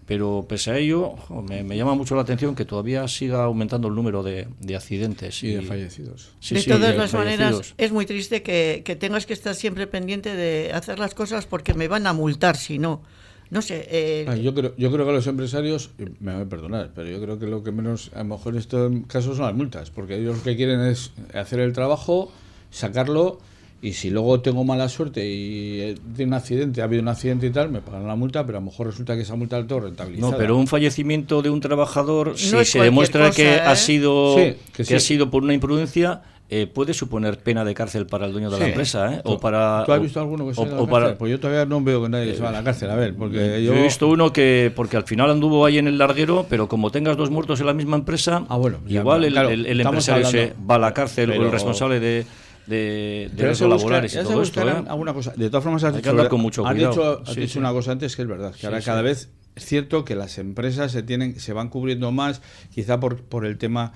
[0.07, 1.15] Pero pese a ello,
[1.49, 5.63] me, llama mucho la atención que todavía siga aumentando el número de, accidentes y, de
[5.63, 6.33] fallecidos.
[6.51, 10.99] de todas las maneras, es muy triste que, tengas que estar siempre pendiente de hacer
[10.99, 13.03] las cosas porque me van a multar si no.
[13.51, 13.87] No sé.
[13.91, 17.21] Eh, ah, yo, creo, yo creo que los empresarios, me van a perdonar, pero yo
[17.21, 20.17] creo que lo que menos, a lo mejor en estos casos son las multas, porque
[20.17, 22.33] ellos lo que quieren es hacer el trabajo,
[22.71, 23.39] sacarlo
[23.85, 27.51] y si luego tengo mala suerte y tiene un accidente, ha habido un accidente y
[27.51, 29.81] tal, me pagan la multa, pero a lo mejor resulta que esa multa es todo
[29.81, 30.33] rentabilizada.
[30.33, 33.77] No, pero un fallecimiento de un trabajador, si se demuestra que ha ¿eh?
[33.77, 34.37] sido
[34.73, 38.49] que, ha sido por una imprudencia, eh, puede suponer pena de cárcel para el dueño
[38.49, 39.21] de la empresa, ¿eh?
[39.25, 41.17] O para, ¿Tú has visto alguno que se va a la cárcel?
[41.19, 43.63] Pues yo todavía no veo que nadie se va a la cárcel, a ver, porque
[43.63, 43.75] yo...
[43.75, 47.19] he visto uno que, porque al final anduvo ahí en el larguero, pero como tengas
[47.19, 50.95] dos muertos en la misma empresa, ah, bueno, igual el, empresario se va a la
[50.95, 52.25] cárcel o el responsable de
[52.67, 54.69] de, de laborales y todo esto.
[54.69, 54.85] ¿eh?
[54.87, 55.33] Alguna cosa.
[55.37, 57.23] De todas formas, has, dicho, con mucho cuidado.
[57.35, 60.39] dicho, una cosa antes que es verdad, que ahora cada vez es cierto que las
[60.39, 62.43] empresas se tienen se van cubriendo más,
[62.75, 63.93] quizá por, por el tema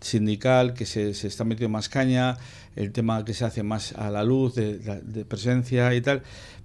[0.00, 2.36] sindical, que se, se está metiendo más caña,
[2.76, 6.22] el tema que se hace más a la luz, de, de presencia y tal,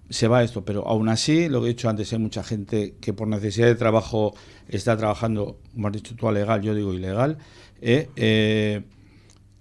[0.09, 3.13] se va esto, pero aún así, lo que he dicho antes, hay mucha gente que
[3.13, 4.33] por necesidad de trabajo
[4.69, 7.37] está trabajando, como has dicho tú, legal, yo digo ilegal,
[7.81, 8.81] eh, eh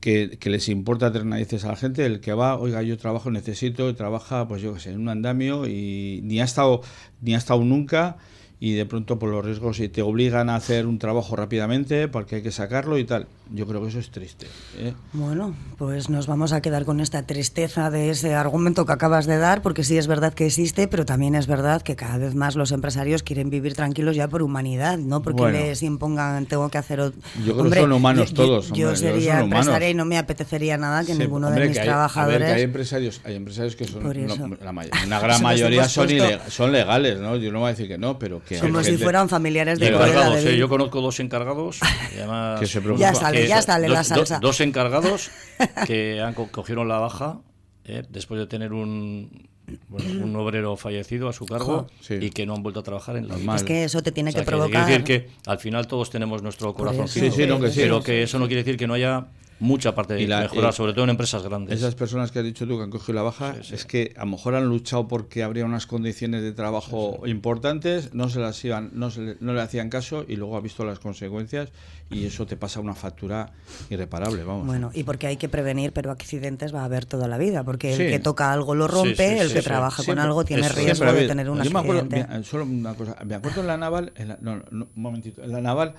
[0.07, 3.93] que, les importa tener narices a la gente, el que va, oiga, yo trabajo, necesito,
[3.97, 6.83] trabaja, pues yo qué sé, en un andamio y ni ha estado,
[7.21, 8.17] ni ha estado nunca
[8.59, 12.37] y de pronto por los riesgos y te obligan a hacer un trabajo rápidamente porque
[12.37, 13.27] hay que sacarlo y tal.
[13.53, 14.47] Yo creo que eso es triste.
[14.79, 14.95] ¿eh?
[15.13, 19.39] Bueno, pues nos vamos a quedar con esta tristeza de ese argumento que acabas de
[19.39, 22.57] dar, porque sí es verdad que existe, pero también es verdad que cada vez más
[22.57, 27.13] los empresarios quieren vivir tranquilos ya por humanidad, no porque les impongan tengo que hacer.
[27.45, 28.73] Yo creo que son humanos todos.
[28.73, 32.51] Yo, sería empresaria y no me apetecería nada que ninguno de mis trabajadores.
[32.51, 36.09] hay empresarios, hay empresarios que son una gran mayoría son,
[36.49, 37.37] son legales, ¿no?
[37.37, 40.69] Yo no voy a decir que no, pero como si fueran familiares de, de Yo
[40.69, 41.81] conozco dos encargados.
[42.99, 44.39] ya sale, ya sale la salsa.
[44.41, 45.31] Dos, encargados
[45.87, 47.41] que han, cogieron la baja
[47.85, 49.49] eh, después de tener un,
[49.89, 53.57] un obrero fallecido a su cargo y que no han vuelto a trabajar en la
[53.57, 54.87] Es que eso te tiene que provocar.
[54.87, 58.23] Quiere decir que al final todos tenemos nuestro corazón, sí, sí, no, que pero que
[58.23, 59.27] eso no quiere decir que no haya
[59.59, 61.79] mucha parte de la, mejorar, sobre todo en empresas grandes.
[61.79, 64.33] Esas personas que has dicho tú que han cogido la baja, es que a lo
[64.33, 69.11] mejor han luchado porque habría unas condiciones de trabajo importantes, no se las iban, no,
[69.11, 71.71] se no le hacían caso y luego ha visto las consecuencias
[72.11, 73.53] y eso te pasa una factura
[73.91, 74.67] irreparable, vamos.
[74.67, 77.95] Bueno, y porque hay que prevenir, pero accidentes va a haber toda la vida, porque
[77.95, 81.51] el que toca algo lo rompe, el que trabaja con algo tiene riesgo de tener
[81.51, 82.27] un accidente.
[82.45, 85.95] solo una cosa, me acuerdo en la naval, no, no, un momentito, en la naval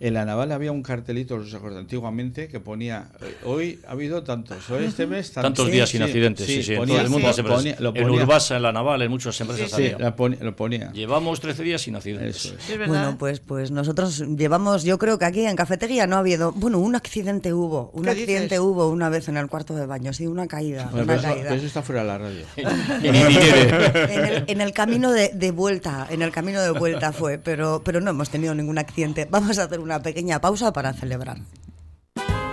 [0.00, 4.22] en la naval había un cartelito, os acuerdo, antiguamente, que ponía, eh, hoy ha habido
[4.22, 5.70] tantos, hoy este mes tantos.
[5.70, 7.30] días sin accidentes, sí, sí, en todo el mundo.
[7.46, 9.92] Ponía, lo ponía, en Urbasa, en la naval, en muchas empresas sí,
[10.40, 10.90] lo ponía.
[10.92, 12.54] Llevamos 13 días sin accidentes.
[12.86, 16.78] bueno, pues, pues nosotros llevamos, yo creo que aquí en Cafetería no ha habido, bueno,
[16.78, 20.46] un accidente hubo, un accidente hubo una vez en el cuarto de baño, sí, una
[20.46, 20.88] caída.
[20.94, 21.54] una eso, caída.
[21.54, 22.44] eso, está fuera de la radio.
[22.56, 27.82] en, el, en, el, camino de, de, vuelta, en el camino de vuelta fue, pero,
[27.84, 29.28] pero no hemos tenido ningún accidente.
[29.30, 31.38] Vamos a hacer una una pequeña pausa para celebrar.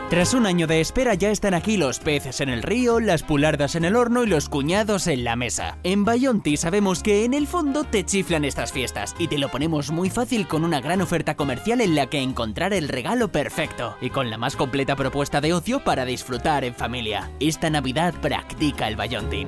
[0.10, 3.76] Tras un año de espera ya están aquí los peces en el río, las pulardas
[3.76, 5.78] en el horno y los cuñados en la mesa.
[5.84, 9.92] En Bayonti sabemos que en el fondo te chiflan estas fiestas y te lo ponemos
[9.92, 14.10] muy fácil con una gran oferta comercial en la que encontrar el regalo perfecto y
[14.10, 17.30] con la más completa propuesta de ocio para disfrutar en familia.
[17.42, 19.48] Esta Navidad practica el Bayontin.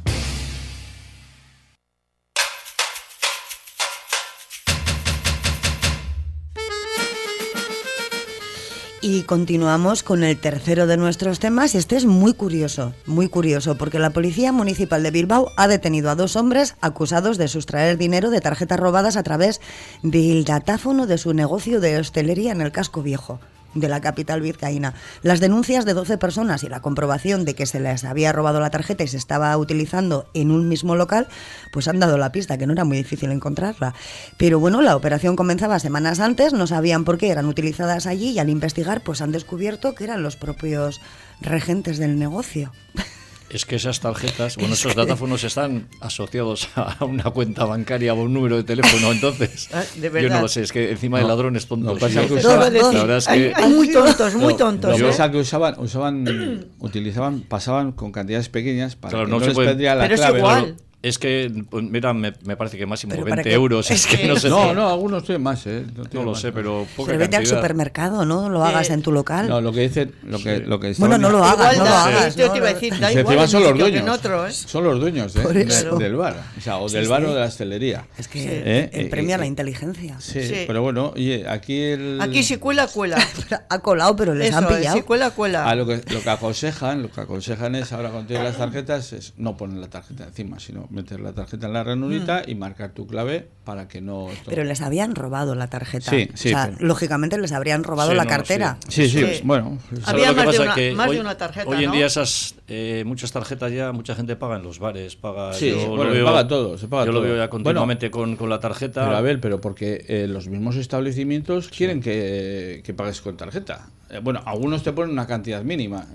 [9.03, 11.73] Y continuamos con el tercero de nuestros temas.
[11.73, 16.15] Este es muy curioso, muy curioso, porque la Policía Municipal de Bilbao ha detenido a
[16.15, 19.59] dos hombres acusados de sustraer dinero de tarjetas robadas a través
[20.03, 23.39] del datáfono de su negocio de hostelería en el casco viejo
[23.73, 24.93] de la capital vizcaína.
[25.23, 28.69] Las denuncias de 12 personas y la comprobación de que se les había robado la
[28.69, 31.27] tarjeta y se estaba utilizando en un mismo local,
[31.71, 33.93] pues han dado la pista, que no era muy difícil encontrarla.
[34.37, 38.39] Pero bueno, la operación comenzaba semanas antes, no sabían por qué eran utilizadas allí y
[38.39, 41.01] al investigar pues han descubierto que eran los propios
[41.41, 42.71] regentes del negocio.
[43.53, 48.33] Es que esas tarjetas, bueno, esos datáfonos están asociados a una cuenta bancaria o un
[48.33, 52.01] número de teléfono, entonces ah, yo no lo sé, es que encima de ladrones tontos.
[52.01, 54.97] No, la verdad es que, hay, muy tontos, muy tontos.
[54.97, 55.31] Yo ¿eh?
[55.31, 59.75] que usaban, usaban, utilizaban, pasaban con cantidades pequeñas para que no, les puede...
[59.83, 60.37] la Pero clave.
[60.37, 60.75] Es igual.
[61.03, 63.89] Es que, pues, mira, me, me, parece que máximo 20 euros.
[63.89, 64.49] Es que no sé.
[64.49, 65.83] No, no, algunos tienen más, ¿eh?
[66.13, 68.49] No, lo sé, pero poca vete al supermercado, ¿no?
[68.49, 69.49] Lo hagas en tu local.
[69.49, 70.13] No, lo que dicen.
[70.23, 72.35] Lo que, lo que bueno, no lo hagas, no lo hagas.
[72.35, 73.47] Yo te iba a decir, da igual.
[73.47, 74.07] son los dueños.
[74.07, 74.51] Otro, ¿eh?
[74.51, 75.65] Son los dueños ¿eh?
[75.97, 76.43] del bar.
[76.57, 78.05] O sea, o del bar o de la hostelería.
[78.17, 79.07] Es que ¿Eh?
[79.09, 80.19] premia la inteligencia.
[80.19, 82.21] Sí, pero bueno, oye, aquí el.
[82.21, 83.17] Aquí si cuela, cuela.
[83.69, 84.97] ha colado, pero les han pillado.
[84.97, 85.67] Si cuela, cuela.
[85.67, 89.13] Ah, lo que, lo que aconsejan, lo que aconsejan es ahora cuando tienes las tarjetas,
[89.13, 92.49] es no poner la tarjeta encima, sino meter la tarjeta la ranurita mm.
[92.49, 94.27] y marcar tu clave para que no...
[94.45, 96.11] Pero les habían robado la tarjeta.
[96.11, 96.49] Sí, sí.
[96.49, 98.77] O sea, lógicamente les habrían robado la cartera.
[98.87, 99.77] Sí, sí, bueno.
[100.05, 103.31] Había más, de una, más hoy, de una, tarjeta, Hoy en día esas eh, muchas
[103.31, 105.53] tarjetas ya, mucha gente paga en los bares, paga...
[105.53, 108.59] Sí, bueno, se paga todo, se paga Yo lo veo ya continuamente con, con, la
[108.59, 109.03] tarjeta.
[109.05, 113.89] Pero a ver, pero porque eh, los mismos establecimientos quieren que, que pagues con tarjeta.
[114.09, 116.07] Eh, bueno, algunos te ponen una cantidad mínima.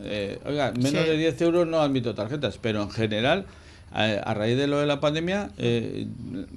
[0.44, 3.46] oiga, menos de 10 euros no admito tarjetas, pero en general
[3.92, 6.06] a, raíz de lo de la pandemia, eh,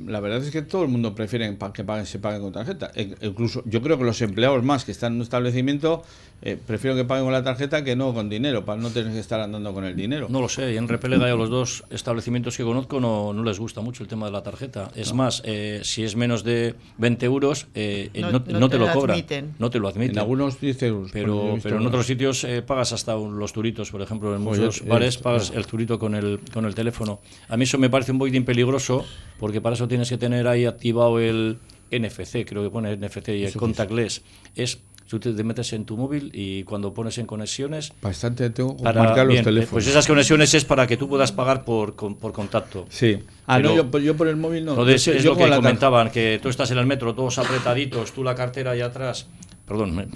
[0.06, 2.92] la verdad es que todo el mundo prefiere que paguen, se paguen con tarjeta.
[2.96, 6.04] E, incluso yo creo que los empleados más que están en un establecimiento
[6.42, 9.20] eh, prefiero que paguen con la tarjeta que no con dinero, para no tener que
[9.20, 10.28] estar andando con el dinero.
[10.30, 13.60] No lo sé, y en Repelega a los dos establecimientos que conozco no, no, les
[13.60, 14.92] gusta mucho el tema de la tarjeta.
[14.96, 19.24] Es más, eh, si es menos de 20 euros, eh, no, te, lo cobran.
[19.60, 20.12] No te lo admiten.
[20.12, 21.12] En algunos 10 euros.
[21.12, 25.52] Pero, pero en otros sitios pagas hasta los turitos, por ejemplo, en muchos bares pagas
[25.54, 27.20] el turito con el, con el teléfono.
[27.48, 29.06] A mí eso me parece un poquitín peligroso,
[29.40, 31.58] porque para eso tienes que tener ahí activado el
[31.92, 34.22] NFC, creo que pone NFC y el contactless.
[34.56, 37.92] Es tú te metes en tu móvil y cuando pones en conexiones...
[38.02, 39.72] Bastante tengo que marcar los teléfonos.
[39.72, 42.86] Pues esas conexiones es para que tú puedas pagar por, por contacto.
[42.90, 43.20] Sí.
[43.48, 44.72] Ah, no, yo, por el móvil no.
[44.72, 48.36] Entonces es lo que comentaban, que tú estás en el metro todos apretaditos, tú la
[48.36, 49.28] cartera ahí atrás
[49.70, 50.10] perdón,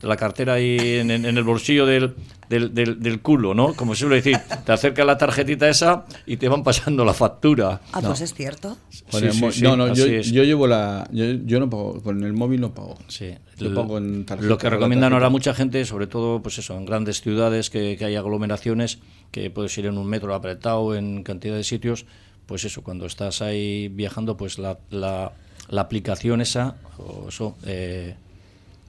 [0.00, 2.14] la cartera ahí en, el bolsillo del,
[2.48, 3.74] del, del, culo, ¿no?
[3.74, 7.82] Como se suele decir, te acerca la tarjetita esa y te van pasando la factura.
[7.92, 8.78] Ah, pues es cierto.
[9.60, 11.06] no, no, yo, yo, llevo la.
[11.12, 12.96] Yo, yo, no pago, con el móvil no pago.
[13.08, 13.34] Sí.
[13.58, 17.68] Lo, en lo que recomiendan ahora mucha gente, sobre todo, pues eso, en grandes ciudades
[17.68, 22.06] que, que hay aglomeraciones, que puedes ir en un metro apretado, en cantidad de sitios,
[22.46, 25.32] pues eso, cuando estás ahí viajando, pues la, la,
[25.68, 28.16] la aplicación esa, o eso, eh,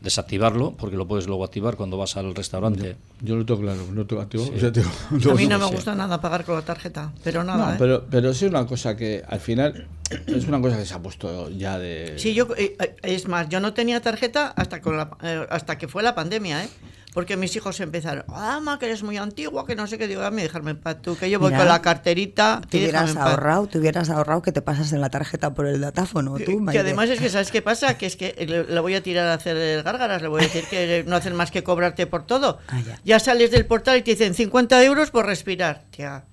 [0.06, 2.96] desactivarlo, porque lo puedes luego activar cuando vas al restaurante.
[3.22, 4.46] Yo, lo tengo claro, no tengo activo.
[4.46, 7.74] a mí no me gusta nada pagar con la tarjeta, pero nada.
[7.74, 7.76] ¿eh?
[7.78, 9.88] pero, pero sí es una cosa que al final
[10.28, 12.13] es una cosa que se ha puesto ya de.
[12.18, 15.88] Sí, yo, eh, es más, yo no tenía tarjeta hasta, con la, eh, hasta que
[15.88, 16.70] fue la pandemia, ¿eh?
[17.15, 20.21] Porque mis hijos empezaron, ah, ma, que eres muy antigua, que no sé qué, digo,
[20.21, 22.60] a mí dejarme en paz tú, que yo voy con la carterita.
[22.69, 26.36] Te hubieras ahorrado, te hubieras ahorrado que te pasas en la tarjeta por el datáfono,
[26.38, 27.97] tú, Que además es que, ¿sabes qué pasa?
[27.97, 31.06] Que es que le, voy a tirar a hacer gárgaras, le voy a decir que
[31.08, 32.60] no hacen más que cobrarte por todo.
[32.67, 33.19] Ah, ya.
[33.21, 36.25] sales del portal y te dicen 50 euros por respirar, tía.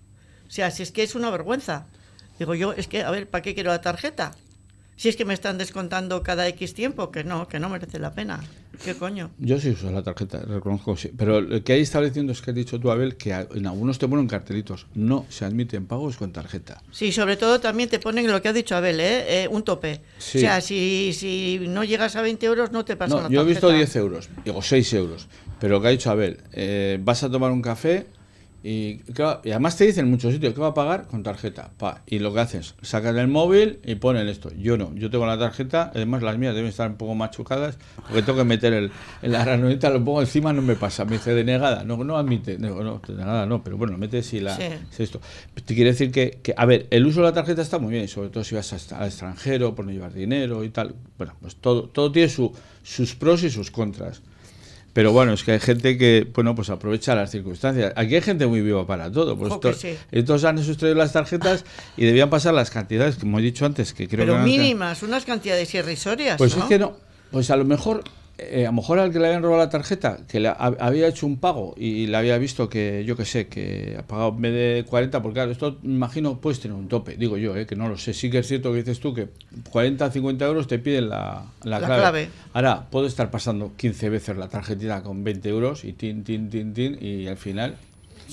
[0.49, 1.87] O sea, si es que es una vergüenza.
[2.41, 4.33] Digo yo, es que, a ver, ¿para qué quiero la tarjeta?
[5.03, 8.13] Si es que me están descontando cada X tiempo, que no, que no merece la
[8.13, 8.39] pena.
[8.85, 9.33] ¿Qué coño?
[9.37, 11.11] Yo sí uso la tarjeta, reconozco, sí.
[11.19, 14.07] Pero lo que hay estableciendo es que has dicho tú, Abel, que en algunos te
[14.07, 14.87] ponen cartelitos.
[14.95, 16.81] No se admiten pagos con tarjeta.
[16.93, 19.43] Sí, sobre todo también te ponen lo que ha dicho Abel, ¿eh?
[19.43, 20.03] eh un tope.
[20.19, 23.45] O sea, si, si no llegas a 20 euros, no te pasa no, Yo he
[23.45, 25.27] visto 10 euros, digo 6 euros.
[25.59, 28.07] Pero lo que ha dicho Abel, eh, vas a tomar un café
[28.65, 31.71] y, además te dicen en muchos sitios que va a pagar con tarjeta.
[31.77, 34.51] Pa, y lo que haces, sacan el móvil y ponen esto.
[34.57, 38.23] Yo no, yo tengo la tarjeta, además las mías deben estar un poco machucadas, porque
[38.23, 41.05] tengo que meter el, en la ranurita, lo pongo encima, no me pasa.
[41.05, 44.57] Me dice denegada, no, no admite, no, no, denegada no, pero bueno, metes y la.
[44.57, 45.21] Es esto.
[45.65, 48.07] Te quiere decir que, que, a ver, el uso de la tarjeta está muy bien,
[48.07, 50.95] sobre todo si vas al extranjero, por no llevar dinero y tal.
[51.19, 52.53] Bueno, pues todo, todo tiene su,
[52.85, 54.23] sus pros y sus contras.
[54.93, 57.93] Pero bueno, es que hay gente que, bueno, pues aprovecha las circunstancias.
[57.97, 59.37] Aquí hay gente muy viva para todo.
[59.39, 61.65] Pues estos han sustraído las tarjetas
[61.97, 65.75] y debían pasar las cantidades, como he dicho antes, que creo Pero mínimas, unas cantidades
[65.75, 66.37] irrisorias.
[66.37, 66.97] Pues es que no.
[67.31, 68.05] Pues a lo mejor
[68.51, 71.27] eh, a lo mejor al que le habían robado la tarjeta, que le había hecho
[71.27, 74.53] un pago y le había visto que, yo qué sé, que ha pagado en vez
[74.53, 77.77] de 40, porque claro, esto me imagino puedes tener un tope, digo yo, eh, que
[77.77, 78.15] no lo sé.
[78.15, 79.29] Sí que es cierto que dices tú que
[79.71, 82.29] 40, 50 euros te piden la, la, clave.
[82.53, 86.75] Ahora, puedo estar pasando 15 veces la tarjetita con 20 euros y tin, tin, tin,
[86.75, 87.77] tin, y al final,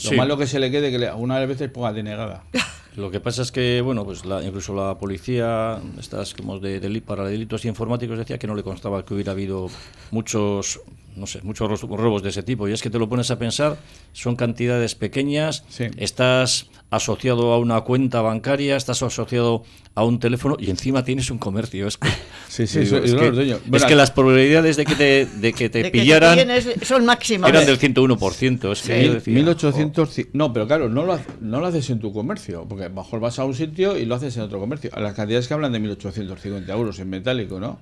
[0.03, 2.43] lo malo que se le quede que le, algunas veces ponga denegada.
[2.99, 7.23] Lo que pasa es que, bueno, pues incluso la policía, estas como de, de, para
[7.25, 9.69] delitos informáticos, decía que no le constaba que hubiera habido
[10.11, 10.81] muchos
[11.19, 12.67] no sé, muchos robos de ese tipo.
[12.67, 13.77] Y es que te lo pones a pensar,
[14.13, 15.63] son cantidades pequeñas,
[15.97, 21.37] estás asociado a una cuenta bancaria, estás asociado a un teléfono y encima tienes un
[21.37, 21.87] comercio.
[21.87, 22.07] Es que,
[22.47, 26.39] sí, sí, es, que, las probabilidades de que te, de que te pillaran
[26.81, 27.49] son máximas.
[27.49, 28.71] Eran del 101%.
[28.71, 32.88] Es que 1800, no, pero claro, no lo, no lo haces en tu comercio, porque
[32.89, 34.89] mejor vas a un sitio y lo haces en otro comercio.
[34.93, 37.79] A las cantidades que hablan de 1850 euros en metálico, ¿no?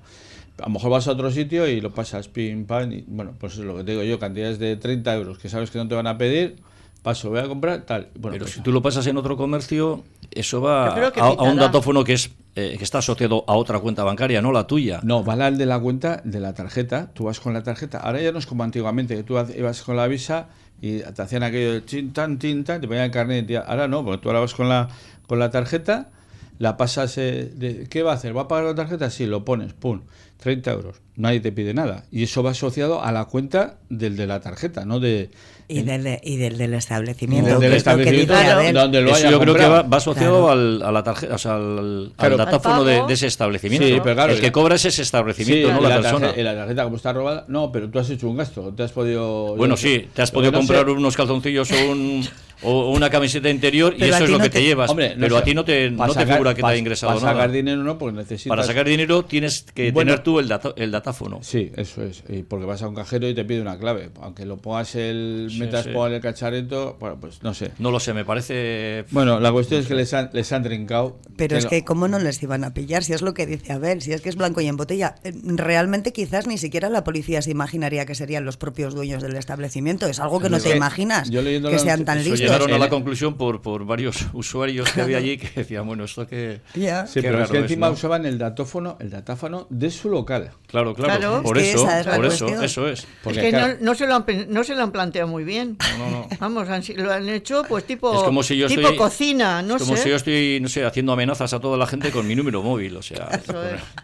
[0.58, 3.54] a lo mejor vas a otro sitio y lo pasas pim, pam, y bueno, pues
[3.54, 5.94] es lo que te digo yo, cantidades de 30 euros que sabes que no te
[5.94, 6.56] van a pedir,
[7.02, 8.08] paso, voy a comprar, tal.
[8.14, 12.04] Bueno, Pero pues si tú lo pasas en otro comercio, eso va a, un datófono
[12.04, 15.00] que es eh, que está asociado a otra cuenta bancaria, no la tuya.
[15.04, 17.98] No, vale al de la cuenta de la tarjeta, tú vas con la tarjeta.
[17.98, 20.48] Ahora ya no es como antiguamente, que tú ibas con la visa
[20.80, 23.50] y te hacían aquello de chin, tan, tin, tan, te ponían el carnet.
[23.66, 24.88] Ahora no, porque tú ahora vas con la,
[25.26, 26.10] con la tarjeta
[26.58, 28.36] la pasas, eh, de, ¿qué va a hacer?
[28.36, 29.10] ¿Va a pagar la tarjeta?
[29.10, 30.02] Sí, lo pones, pum,
[30.38, 31.00] 30 euros.
[31.16, 32.04] Nadie te pide nada.
[32.10, 35.30] Y eso va asociado a la cuenta del de la tarjeta, no de...
[35.70, 37.58] Y del, y del, del establecimiento.
[37.58, 38.34] Del, establecimiento
[38.72, 42.12] donde lo Eso yo creo que va, asociado al, a la tarjeta, o sea, al,
[42.16, 43.86] datáfono de, ese establecimiento.
[43.86, 46.32] Sí, pero claro, el que cobra es ese establecimiento, no la, persona.
[46.34, 49.56] La tarjeta como está robada, no, pero tú has hecho un gasto, te has podido...
[49.56, 52.26] Bueno, sí, te has podido comprar unos calzoncillos o un...
[52.62, 54.92] o una camiseta interior y eso es lo que te, llevas.
[54.94, 57.82] pero a ti no te, no te figura que te ha ingresado para sacar dinero
[57.82, 58.48] no, porque necesitas...
[58.48, 61.40] Para sacar dinero tienes que tener tú el, el datáfono.
[61.42, 62.22] Sí, eso es.
[62.28, 64.10] Y porque vas a un cajero y te pide una clave.
[64.20, 65.50] Aunque lo pongas el...
[65.58, 67.72] metas por el cacharrito, bueno, pues no sé.
[67.78, 69.04] No lo sé, me parece...
[69.10, 71.18] Bueno, la cuestión es que les han, les han trincado.
[71.36, 74.02] Pero es que cómo no les iban a pillar, si es lo que dice Abel,
[74.02, 75.14] si es que es blanco y en botella.
[75.24, 79.36] Eh, realmente quizás ni siquiera la policía se imaginaría que serían los propios dueños del
[79.36, 80.06] establecimiento.
[80.06, 82.47] Es algo que no te imaginas, que sean tan listos.
[82.52, 86.26] Llegaron a la conclusión por, por varios usuarios que había allí que decían, bueno, esto
[86.26, 86.60] que...
[86.74, 90.50] Sí, pero es que encima usaban el datófono, el datáfono de su local.
[90.66, 93.06] Claro, claro, por eso, por eso, eso es.
[93.22, 95.76] Porque, es que no, se lo han, no se lo han planteado muy bien.
[95.98, 99.76] No, no, Vamos, lo han hecho pues tipo, es como si yo tipo cocina, no
[99.76, 102.34] es como si yo estoy, no sé, haciendo amenazas a toda la gente con mi
[102.34, 103.28] número móvil, o sea...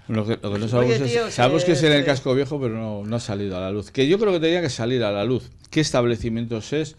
[0.09, 3.17] Lo que, no sabemos es, sabemos que es en el casco viejo, pero no, no
[3.17, 3.91] ha salido a la luz.
[3.91, 5.51] Que yo creo que tenía que salir a la luz.
[5.71, 6.97] ¿Qué establecimientos es?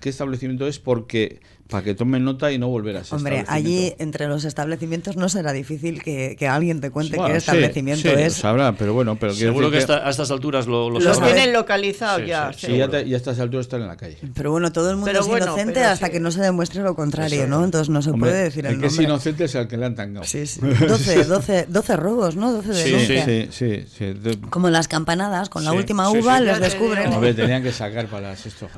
[0.00, 0.78] ¿Qué establecimiento es?
[0.78, 5.16] Porque para que tomen nota y no volver a ese Hombre, allí entre los establecimientos
[5.16, 8.36] no será difícil que, que alguien te cuente qué establecimiento es.
[8.38, 12.26] Lo sabrá, pero bueno, pero seguro que, a estas alturas lo, lo los tienen localizados
[12.26, 12.52] ya.
[12.52, 14.16] Sí, ya y a estas alturas están en la calle.
[14.34, 17.64] Pero bueno, todo el mundo es inocente hasta que no se demuestre lo contrario, ¿no?
[17.64, 19.94] Entonces no se puede decir el, el que es inocente es el que le han
[19.94, 20.24] tangado.
[20.24, 20.60] Sí, sí.
[20.60, 22.52] 12, 12, 12 robos, ¿no?
[22.52, 23.24] 12 denuncias.
[23.24, 24.40] Sí, sí, sí.
[24.48, 27.12] Como las campanadas, con la última uva les descubren.
[27.12, 28.68] A ver, tenían que sacar para las, esto,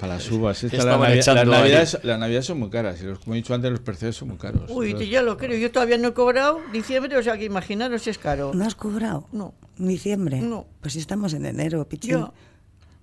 [0.00, 0.62] para las uvas.
[2.02, 4.62] Las navidades son muy caras como he dicho antes, los precios son muy caros.
[4.68, 5.58] Uy, ya lo creo.
[5.58, 8.52] Yo todavía no he cobrado diciembre, o sea que imaginaros si es caro.
[8.54, 9.28] ¿No has cobrado?
[9.32, 9.54] No.
[9.76, 10.40] ¿Diciembre?
[10.40, 10.66] No.
[10.80, 12.26] Pues estamos en enero, pichín.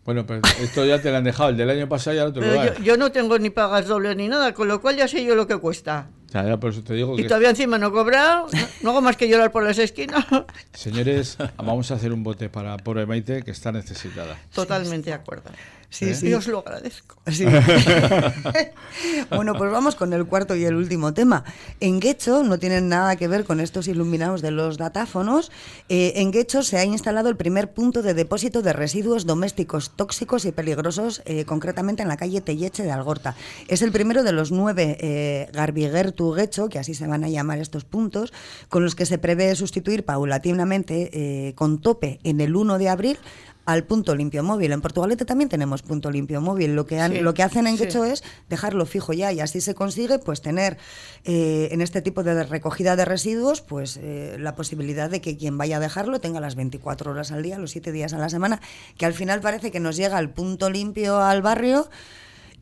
[0.06, 1.50] Bueno, pero esto ya te lo han dejado.
[1.50, 4.16] El del año pasado ya lo te lo yo, yo, no tengo ni pagas dobles
[4.16, 6.10] ni nada, con lo cual ya sé yo lo que cuesta.
[6.34, 8.48] Ya, por eso te digo y todavía encima no he cobrado,
[8.84, 10.26] no, hago más que llorar por las esquinas.
[10.74, 14.38] Señores, vamos a hacer un bote para pobre Maite que está necesitada.
[14.54, 15.50] Totalmente de acuerdo.
[15.90, 16.16] Sí, ¿Eh?
[16.16, 16.34] sí.
[16.34, 17.18] os lo agradezco.
[19.30, 21.44] bueno, pues vamos con el cuarto y el último tema.
[21.80, 25.52] En Guecho no tienen nada que ver con estos iluminados de los datáfonos.
[25.90, 30.46] Eh, en Guecho se ha instalado el primer punto de depósito de residuos domésticos tóxicos
[30.46, 33.36] y peligrosos, eh, concretamente en la calle Telleche de Algorta.
[33.68, 37.58] Es el primero de los nueve eh, Garbiguertu Guecho, que así se van a llamar
[37.58, 38.32] estos puntos,
[38.70, 43.18] con los que se prevé sustituir paulatinamente con tope en el 1 de abril
[43.66, 44.72] al punto limpio móvil.
[44.72, 46.76] En Portugalete también tenemos punto limpio móvil.
[46.76, 49.76] Lo que, han, lo que hacen en Quecho es dejarlo fijo ya y así se
[49.76, 50.78] consigue pues tener
[51.24, 55.58] eh, en este tipo de recogida de residuos pues eh, la posibilidad de que quien
[55.58, 58.60] vaya a dejarlo tenga las 24 horas al día, los 7 días a la semana,
[58.98, 61.90] que al final parece que nos llega el punto limpio al barrio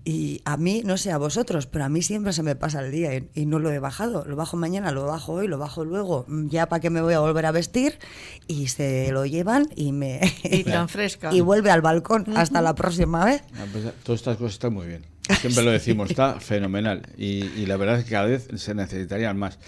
[0.09, 2.93] y a mí, no sé a vosotros, pero a mí siempre se me pasa el
[2.93, 4.23] día y, no lo he bajado.
[4.23, 6.25] Lo bajo mañana, lo bajo hoy, lo bajo luego.
[6.47, 7.99] Ya para que me voy a volver a vestir
[8.47, 10.21] y se lo llevan y me...
[10.45, 11.33] Y tan fresca.
[11.33, 12.23] y vuelve al balcón.
[12.37, 13.43] Hasta la próxima vez.
[13.55, 15.03] Ah, pues, todas estas cosas están muy bien.
[15.41, 17.01] Siempre lo decimos, está fenomenal.
[17.17, 19.59] Y, la verdad es que cada vez se necesitarían más.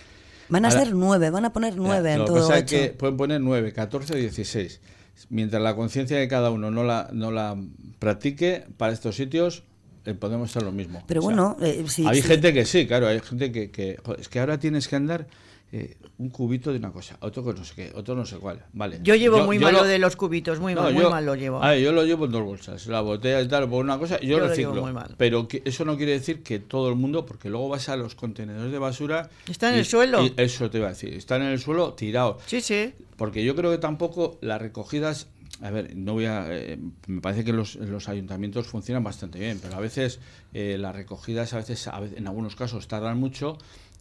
[0.47, 2.49] Van a ser nueve, van a poner nueve en todo.
[2.49, 4.79] Lo que que pueden poner nueve, catorce o dieciséis
[5.27, 7.57] mientras la conciencia de cada uno no la, no la
[7.99, 9.63] practique para estos sitios,
[10.09, 11.03] eh, podemos hacer lo mismo.
[11.07, 14.59] Pero bueno, eh, hay gente que sí, claro, hay gente que, que es que ahora
[14.59, 15.27] tienes que andar
[15.71, 18.65] eh, un cubito de una cosa, otro no sé qué, otro no sé cuál.
[18.73, 18.99] Vale.
[19.03, 21.61] Yo llevo muy malo de los cubitos, muy, mal, muy mal lo llevo.
[21.75, 24.47] yo lo llevo en dos bolsas, la botella y tal, por una cosa, yo, yo
[24.47, 24.91] reciclo.
[25.17, 28.15] Pero que, eso no quiere decir que todo el mundo, porque luego vas a los
[28.15, 29.29] contenedores de basura.
[29.47, 30.27] Está en el suelo.
[30.37, 32.41] eso te iba a decir, están en el suelo tirados.
[32.47, 32.93] Sí, sí.
[33.15, 35.27] Porque yo creo que tampoco las recogidas
[35.61, 36.45] a ver, no voy a.
[36.49, 40.19] Eh, me parece que los, los, ayuntamientos funcionan bastante bien, pero a veces
[40.53, 43.57] eh, las recogidas, a veces, a veces, en algunos casos, tardan mucho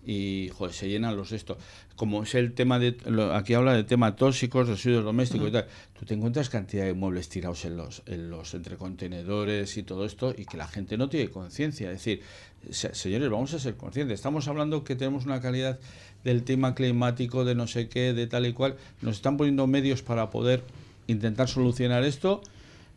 [0.09, 1.59] y joder, se llenan los esto.
[1.97, 2.97] Como es el tema de,
[3.35, 5.67] aquí habla de tema tóxicos, residuos domésticos y tal,
[5.99, 10.07] tú te encuentras cantidad de muebles tirados en los, en los entre contenedores y todo
[10.07, 11.91] esto y que la gente no tiene conciencia.
[11.91, 12.23] Es decir,
[12.71, 14.15] señores, vamos a ser conscientes.
[14.15, 15.79] Estamos hablando que tenemos una calidad
[16.25, 18.77] del tema climático, de no sé qué, de tal y cual.
[19.03, 20.63] Nos están poniendo medios para poder
[21.09, 22.43] intentar solucionar esto,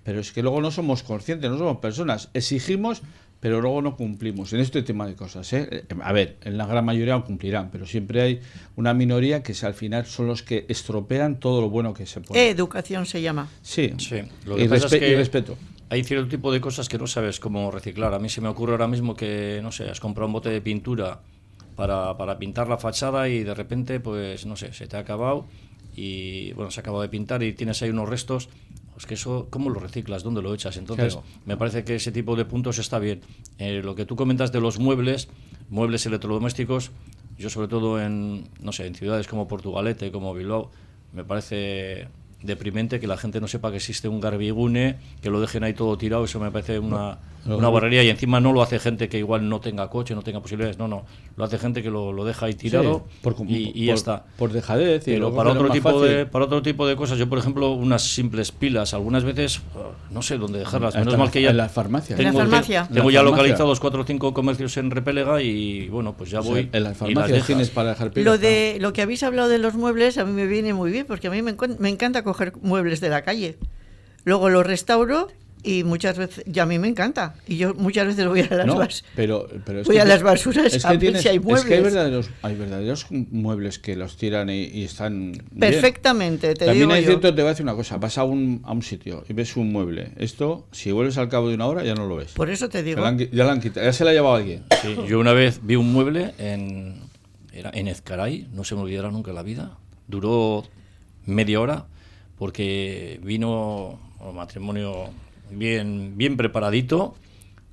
[0.04, 2.30] pero es que luego no somos conscientes, no somos personas.
[2.34, 3.02] Exigimos,
[3.40, 5.52] pero luego no cumplimos en este tema de cosas.
[5.54, 5.86] ¿eh?
[6.02, 8.40] A ver, en la gran mayoría cumplirán, pero siempre hay
[8.76, 12.50] una minoría que al final son los que estropean todo lo bueno que se puede.
[12.50, 13.50] Educación se llama.
[13.62, 14.22] Sí, sí.
[14.46, 15.58] Lo que y, es que respeto.
[15.90, 18.14] Hay cierto tipo de cosas que no sabes cómo reciclar.
[18.14, 20.62] A mí se me ocurre ahora mismo que, no sé, has comprado un bote de
[20.62, 21.20] pintura
[21.76, 25.48] para, para pintar la fachada y de repente, pues, no sé, se te ha acabado
[25.96, 28.50] y, bueno, se ha acabado de pintar y tienes ahí unos restos
[28.94, 30.22] pues que eso, ¿cómo lo reciclas?
[30.22, 30.78] ¿Dónde lo echas?
[30.78, 33.22] Entonces, me parece que ese tipo de puntos está bien.
[33.58, 35.28] Eh, lo que tú comentas de los muebles,
[35.70, 36.92] muebles electrodomésticos,
[37.38, 40.70] yo sobre todo en, no sé, en ciudades como Portugalete, como Bilbao,
[41.14, 42.10] me parece
[42.44, 45.98] deprimente que la gente no sepa que existe un garbigune, que lo dejen ahí todo
[45.98, 49.48] tirado, eso me parece una, una barrería y encima no lo hace gente que igual
[49.50, 52.48] no tenga coche, no tenga posibilidades, no, no, lo hace gente que lo, lo deja
[52.48, 53.06] ahí tirado
[53.48, 54.26] y, ya está.
[54.38, 55.04] Por dejadez.
[55.06, 58.52] Pero para otro, tipo de, para otro tipo de cosas, yo por ejemplo, unas simples
[58.52, 61.52] pilas, algunas veces, uh, no sé dónde dejarlas, menos mal que ya...
[61.52, 62.16] En la farmacia.
[62.16, 62.88] Tengo, farmacia.
[62.92, 66.70] tengo ya localizados cuatro o cinco comercios en Repelega y bueno, pues ya voy.
[66.72, 68.26] en la farmacia tienes para dejar pilas.
[68.26, 71.06] Lo, de, lo que habéis hablado de los muebles a mí me viene muy bien
[71.06, 73.58] porque a mí me, me encanta coger muebles de la calle.
[74.24, 75.30] Luego los restauro
[75.64, 78.66] y muchas veces, ya a mí me encanta, y yo muchas veces voy a las,
[78.66, 78.80] no,
[79.16, 81.64] pero, pero voy a las basuras es que tienes, hay muebles.
[81.64, 86.92] Es que hay verdaderos, hay verdaderos muebles que los tiran y, están Perfectamente, te También
[86.92, 89.34] hay cierto, te voy a decir una cosa, vas a un, a un sitio y
[89.34, 92.32] ves un mueble, esto, si vuelves al cabo de una hora ya no lo ves.
[92.32, 93.00] Por eso te digo.
[93.00, 94.64] Ya, la han quitado, ya se la ha llevado alguien.
[94.82, 96.96] Sí, yo una vez vi un mueble en,
[97.54, 99.78] era en Ezcaray, no se me olvidará nunca la vida,
[100.08, 100.64] duró
[101.26, 101.86] media hora
[102.42, 105.12] porque vino un matrimonio
[105.52, 107.14] bien, bien preparadito,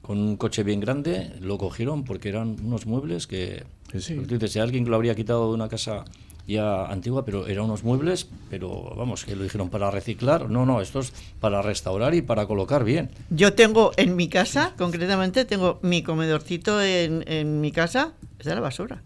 [0.02, 3.64] con un coche bien grande, lo cogieron porque eran unos muebles que,
[3.98, 4.20] sí.
[4.46, 6.04] si alguien lo habría quitado de una casa
[6.46, 10.50] ya antigua, pero eran unos muebles, pero vamos, que lo dijeron para reciclar.
[10.50, 13.08] No, no, esto es para restaurar y para colocar bien.
[13.30, 18.54] Yo tengo en mi casa, concretamente, tengo mi comedorcito en, en mi casa, es de
[18.54, 19.02] la basura.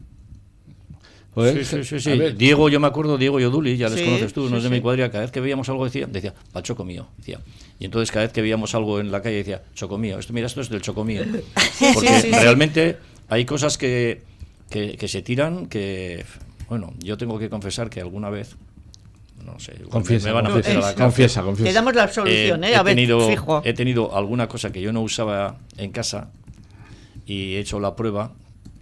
[1.34, 2.10] Sí, sí, sí, sí.
[2.36, 4.82] Diego, yo me acuerdo, Diego y Oduli, ya les conoces tú, no es de mi
[4.82, 7.40] cuadrilla, cada vez que veíamos algo decía, decía, para choco mío, decía.
[7.78, 10.46] Y entonces cada vez que veíamos algo en la calle decía, choco mío, esto, mira,
[10.46, 11.22] esto es del choco mío.
[11.94, 14.20] Porque realmente hay cosas que,
[14.68, 16.26] que, se tiran que,
[16.68, 18.56] bueno, yo tengo que confesar que alguna vez
[19.42, 21.70] no sé, confiesa, me van a meter a la confiesa, confiesa.
[21.70, 22.76] Te damos la solución, ¿eh?
[22.76, 23.62] A he, ver, tenido, fijo.
[23.64, 26.30] he tenido alguna cosa que yo no usaba en casa
[27.26, 28.32] y he hecho la prueba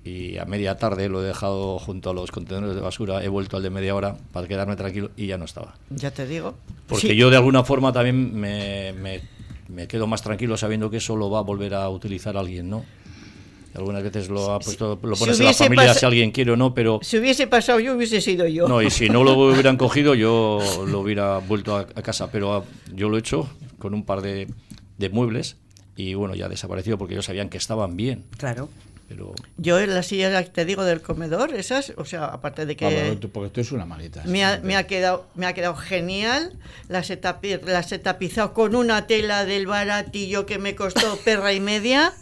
[0.05, 3.57] y a media tarde lo he dejado junto a los contenedores de basura, he vuelto
[3.57, 5.75] al de media hora para quedarme tranquilo y ya no estaba.
[5.91, 6.55] Ya te digo.
[6.87, 8.93] Porque yo de alguna forma también me,
[9.69, 12.85] me, quedo más tranquilo sabiendo que eso lo va a volver a utilizar alguien, ¿no?
[13.75, 16.75] Algunas veces lo ha puesto, lo pones en la familia si alguien quiere o no,
[16.75, 16.99] pero...
[17.03, 18.67] Si hubiese pasado yo, hubiese sido yo.
[18.67, 23.09] No, y si no lo hubieran cogido, yo lo hubiera vuelto a, casa, pero yo
[23.09, 23.49] lo he hecho
[23.79, 24.49] con un par de,
[24.99, 25.57] de muebles
[25.95, 28.25] y bueno, ya desapareció porque ellos sabían que estaban bien.
[28.39, 28.69] Claro.
[29.57, 33.19] Yo en las sillas, te digo, del comedor, esas, o sea, aparte de que...
[33.33, 34.23] porque tú es una malita.
[34.25, 36.59] Me ha, me ha, quedado, me ha quedado genial,
[36.89, 37.21] las he,
[37.65, 42.13] las he tapizado con una tela del baratillo que me costó perra y media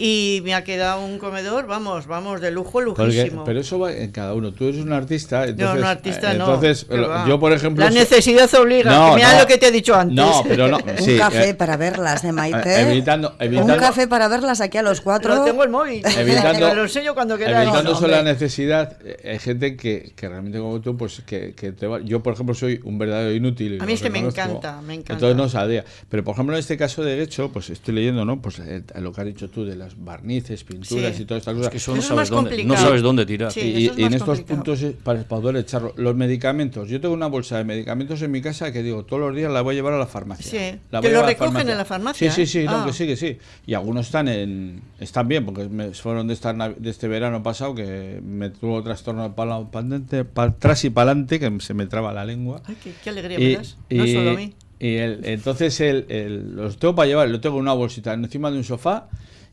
[0.00, 3.42] y me ha quedado un comedor, vamos, vamos, de lujo, lujísimo.
[3.42, 4.52] pero eso va en cada uno.
[4.52, 5.44] Tú eres un artista.
[5.44, 6.44] Entonces, no, un artista no.
[6.44, 6.86] Entonces,
[7.26, 7.84] yo, por ejemplo.
[7.84, 8.92] La necesidad obliga.
[8.92, 10.14] No, mira lo que te he dicho antes.
[10.14, 10.76] No, pero no.
[10.98, 12.76] un café eh, para verlas de Maite.
[12.76, 15.34] Eh, evitando, evitando, un café para verlas aquí a los cuatro.
[15.34, 16.04] No tengo el móvil.
[16.16, 17.64] Evitando, lo enseño cuando quieras.
[17.64, 18.96] Evitando la necesidad.
[19.04, 22.34] Eh, hay gente que, que, realmente como tú, pues que, que te va, Yo, por
[22.34, 23.82] ejemplo, soy un verdadero inútil.
[23.82, 25.14] A mí es que me encanta, me encanta.
[25.14, 25.84] Entonces no sabía.
[26.08, 28.40] Pero, por ejemplo, en este caso de hecho, pues estoy leyendo, ¿no?
[28.40, 28.62] Pues
[28.94, 31.66] lo que has dicho tú de las barnices, pinturas y todas estas cosas.
[31.66, 33.52] Es que eso no, sabes dónde, no sabes dónde tirar.
[33.56, 35.94] y, en estos puntos para, poder echarlo.
[35.96, 39.34] Los medicamentos, yo tengo una bolsa de medicamentos en mi casa que digo, todos los
[39.34, 40.72] días la voy a llevar a la farmacia.
[40.72, 40.78] Sí.
[40.90, 42.30] La lo recogen en la farmacia.
[42.30, 42.84] Sí, sí, sí, ah.
[42.86, 43.38] que sí, que sí.
[43.66, 47.74] Y algunos están en están bien, porque me, fueron de, estar, de este verano pasado
[47.74, 52.24] que me tuvo trastorno de para atrás y para adelante, que se me traba la
[52.24, 52.62] lengua.
[52.66, 53.76] Ay, qué, alegría me das.
[53.90, 54.54] No solo a mí.
[54.80, 58.58] Y el, entonces el, los tengo para llevar, lo tengo en una bolsita encima de
[58.58, 59.08] un sofá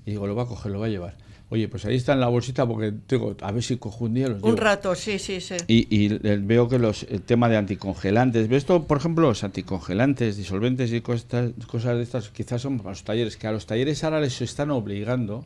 [0.06, 1.18] y digo, lo va a coger, lo va a llevar.
[1.50, 4.28] Oye, pues ahí está en la bolsita porque tengo, a ver si cojo un día
[4.28, 5.56] los Un rato, sí, sí, sí.
[5.68, 10.92] Y, veo que los el tema de anticongelantes, ¿ves esto, por ejemplo, los anticongelantes, disolventes
[10.92, 14.22] y cosas, cosas de estas, quizás son para los talleres, que a los talleres ahora
[14.22, 15.46] les están obligando,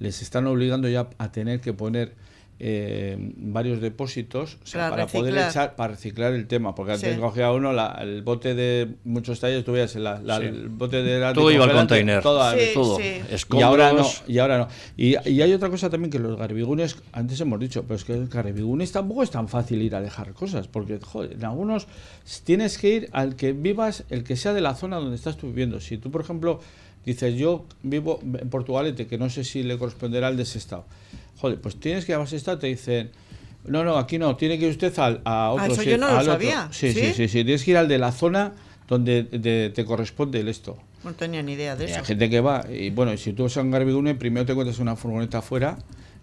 [0.00, 2.14] les están obligando ya a tener que poner
[2.64, 8.22] eh, varios depósitos para, poder echar, para reciclar el tema, porque antes cogía uno el
[8.22, 12.40] bote de muchos talleres, tú veías el bote de la todo iba al container, todo,
[12.72, 13.00] todo.
[13.00, 14.68] y ahora no, y ahora no.
[14.96, 18.28] Y, hay otra cosa también que los garbigunes, antes hemos dicho, pero es que el
[18.28, 21.88] garbigunes tampoco es tan fácil ir a dejar cosas, porque joder, en algunos
[22.44, 25.48] tienes que ir al que vivas, el que sea de la zona donde estás tú
[25.48, 25.80] viviendo.
[25.80, 26.60] Si tú, por ejemplo,
[27.04, 30.84] dices yo vivo en Portugalete, que no sé si le corresponderá al de ese estado
[31.42, 33.10] joder, pues tienes que ir a Estado, te dicen,
[33.64, 35.64] no, no, aquí no, tiene que ir usted al, a otro.
[35.64, 36.68] Ah, eso yo no lo sabía.
[36.70, 37.12] Sí, ¿Sí?
[37.12, 37.26] ¿Sí?
[37.26, 38.52] sí, tienes que ir al de la zona
[38.86, 39.24] donde
[39.74, 40.78] te corresponde el esto.
[41.02, 41.98] No tenía ni idea de eso.
[41.98, 44.78] Hay gente que va, y bueno, si tú vas a un Garbigune, primero te encuentras
[44.78, 45.76] una furgoneta afuera.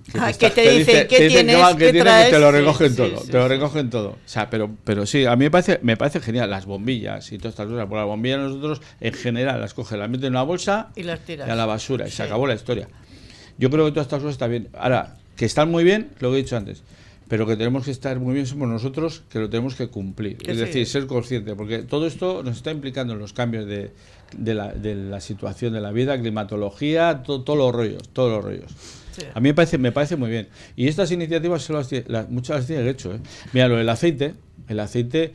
[0.09, 1.57] Que ah, te, que te, dicen, ¿qué tienes?
[1.75, 4.09] Que, te lo recogen todo, te lo recogen todo.
[4.11, 7.37] O sea, pero, pero sí, a mí me parece, me parece genial las bombillas y
[7.37, 7.85] todas estas cosas.
[7.87, 11.19] Por las bombillas nosotros en general las cogen, las meten en una bolsa y las
[11.19, 11.49] tiras.
[11.49, 12.87] a la basura y se acabó la historia.
[13.59, 14.69] Yo creo que todas estas cosas están bien.
[14.73, 16.81] Ahora, que están muy bien, lo que he dicho antes,
[17.27, 20.37] pero que tenemos que estar muy bien somos nosotros que lo tenemos que cumplir.
[20.45, 23.91] es decir, ser consciente, porque todo esto nos está implicando en los cambios de,
[24.35, 28.71] de, la, de la, situación de la vida, climatología, todos los rollos, todos los rollos.
[29.33, 30.47] A mí me parece, me parece muy bien.
[30.75, 31.69] Y estas iniciativas
[32.07, 33.13] las, muchas las tienen hecho.
[33.13, 33.19] ¿eh?
[33.53, 34.33] Mira, lo del aceite,
[34.67, 35.33] el aceite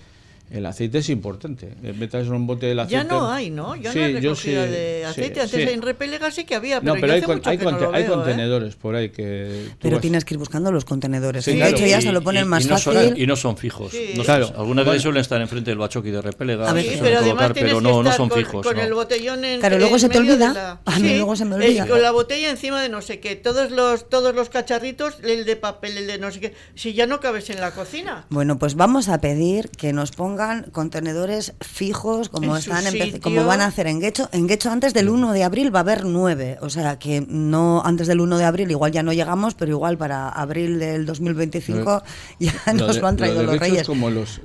[0.50, 1.74] el aceite es importante.
[1.82, 2.92] Eh, metas un bote de aceite.
[2.92, 3.74] Ya no hay, ¿no?
[3.76, 5.40] Ya no hay recogida de aceite.
[5.40, 8.94] Antes en Repelega sí que había, pero, no, pero hay, hay, no hay, contenedores por
[8.94, 9.70] ahí que.
[9.80, 11.44] Pero tienes que ir buscando los contenedores.
[11.44, 13.14] Sí, hecho ya se lo ponen más fácil.
[13.16, 13.92] y no son fijos.
[14.24, 14.52] claro.
[14.56, 16.72] Algunas veces suelen estar enfrente del bachoqui de Repelega.
[16.72, 18.66] pero además pero no, no son fijos.
[18.66, 19.60] Con el botellón en.
[19.60, 20.80] Claro, luego se te olvida.
[20.84, 21.86] A mí luego se me olvida.
[21.86, 23.34] Con la botella encima de no sé qué.
[23.34, 26.54] Todos los, todos los cacharritos, el de papel, el de no sé qué.
[26.74, 28.26] Si ya no cabes en la cocina.
[28.28, 30.33] Bueno, pues vamos a pedir que nos pongan
[30.72, 32.84] contenedores fijos como están
[33.22, 34.28] como van a hacer en Guecho.
[34.32, 37.82] En Guecho antes del 1 de abril va a haber nueve, o sea que no
[37.84, 42.02] antes del 1 de abril igual ya no llegamos, pero igual para abril del 2025
[42.38, 43.86] ya nos lo han traído los Reyes.
[43.86, 44.40] Como los,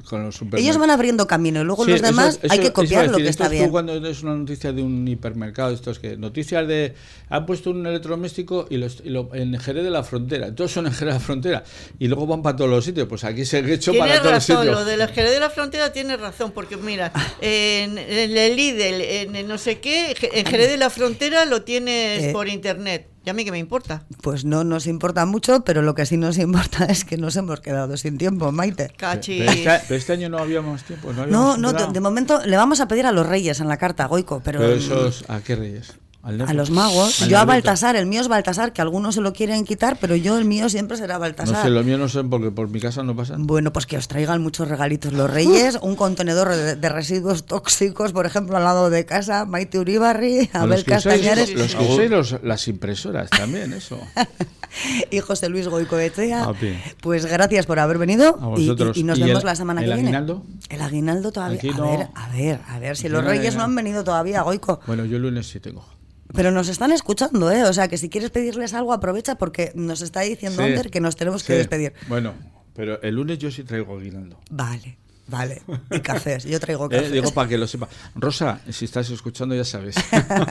[0.54, 3.70] Ellos van abriendo camino y luego los demás hay que copiar lo que está bien.
[3.70, 6.96] cuando es una noticia de un hipermercado, esto es que noticias de
[7.30, 10.94] han puesto un electrodoméstico y, los, lo, en Jerez de la Frontera, todos son en
[10.94, 11.64] Jerez de la Frontera
[12.00, 14.66] y luego van para todos los sitios, pues aquí se Guecho para todos los sitios.
[14.66, 17.12] Lo de la Jerez de la Frontera tiene razón porque mira,
[17.42, 19.02] en, el Lidl,
[19.36, 23.08] en, no sé qué, en Jerez de la Frontera lo tienes eh, por internet.
[23.26, 24.06] ¿Y a mí qué me importa?
[24.22, 27.60] Pues no nos importa mucho, pero lo que sí nos importa es que nos hemos
[27.60, 28.92] quedado sin tiempo, Maite.
[28.98, 29.44] Cachi.
[29.46, 31.12] Pero este, año no habíamos tiempo.
[31.14, 34.42] No, no, de, momento le vamos a pedir a los reyes en la carta, Goico.
[34.44, 35.99] Pero, pero esos, ¿a qué reyes?
[36.22, 37.20] A los magos.
[37.28, 40.38] yo a Baltasar, el mío es Baltasar, que algunos se lo quieren quitar, pero yo
[40.38, 41.56] el mío siempre será Baltasar.
[41.56, 43.36] No sé, lo mío no sé porque por mi casa no pasa.
[43.38, 48.26] Bueno, pues que os traigan muchos regalitos los reyes, un contenedor de, residuos tóxicos, por
[48.26, 51.54] ejemplo, al lado de casa, Maite Uribarri, Abel Castañares.
[51.54, 52.12] Los uséis
[52.44, 54.00] las impresoras también, eso.
[55.12, 56.44] y José Luis Goicoechea.
[56.44, 56.54] Ah,
[57.02, 60.02] pues gracias por haber venido y, nos vemos la semana que viene.
[60.02, 60.44] ¿El aguinaldo?
[60.70, 61.60] El aguinaldo todavía.
[61.76, 64.82] A ver, a ver, a ver, si los reyes no han venido todavía, Goico.
[64.86, 65.99] Bueno, yo el lunes sí tengo.
[66.34, 67.64] Pero nos están escuchando, ¿eh?
[67.64, 71.16] O sea, que si quieres pedirles algo, aprovecha porque nos está diciendo Ander que nos
[71.16, 71.94] tenemos que despedir.
[72.08, 72.34] Bueno,
[72.76, 74.40] pero el lunes yo sí traigo aguinaldo.
[74.50, 74.98] Vale.
[75.30, 75.62] Vale,
[75.92, 77.12] y cafés, yo traigo eh, cafés.
[77.12, 77.88] digo para que lo sepa.
[78.16, 79.96] Rosa, si estás escuchando ya sabes.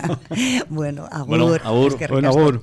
[0.68, 1.26] bueno, agur.
[1.26, 2.09] Bueno, agur.
[2.09, 2.62] bueno, agur.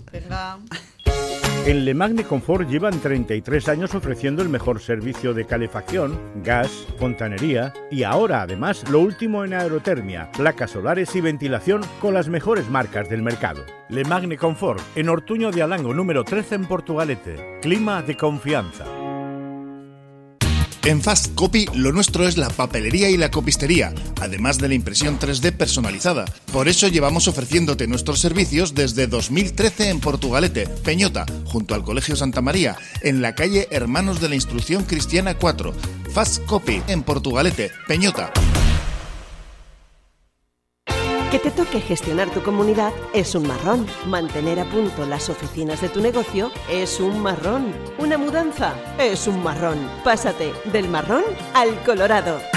[1.66, 7.74] En Le Magne Confort llevan 33 años ofreciendo el mejor servicio de calefacción, gas, fontanería
[7.90, 13.10] y ahora además lo último en aerotermia, placas solares y ventilación con las mejores marcas
[13.10, 13.66] del mercado.
[13.90, 17.58] Le Magne Confort en Ortuño de Alango número 13 en Portugalete.
[17.64, 18.86] Clima de confianza.
[20.86, 25.18] En Fast Copy lo nuestro es la papelería y la copistería, además de la impresión
[25.18, 26.26] 3D personalizada.
[26.54, 32.44] Por eso llevamos ofreciéndote nuestros servicios desde 2013 en Portugalete, Peñota, junto al Colegio Santa
[32.44, 35.74] María, en la calle Hermanos de la Instrucción Cristiana 4.
[36.14, 38.32] Fast Copy en Portugalete, Peñota.
[41.36, 43.86] Que te toque gestionar tu comunidad es un marrón.
[44.06, 47.74] Mantener a punto las oficinas de tu negocio es un marrón.
[47.98, 49.78] Una mudanza es un marrón.
[50.06, 52.55] Pásate del marrón al colorado.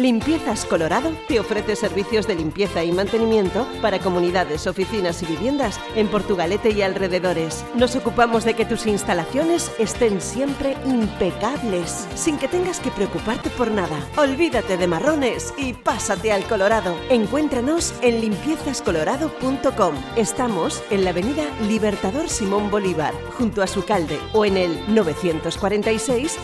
[0.00, 6.08] Limpiezas Colorado te ofrece servicios de limpieza y mantenimiento para comunidades, oficinas y viviendas en
[6.08, 7.66] Portugalete y alrededores.
[7.74, 13.70] Nos ocupamos de que tus instalaciones estén siempre impecables, sin que tengas que preocuparte por
[13.70, 13.98] nada.
[14.16, 16.96] Olvídate de marrones y pásate al Colorado.
[17.10, 19.94] Encuéntranos en limpiezascolorado.com.
[20.16, 26.38] Estamos en la avenida Libertador Simón Bolívar, junto a su calde, o en el 946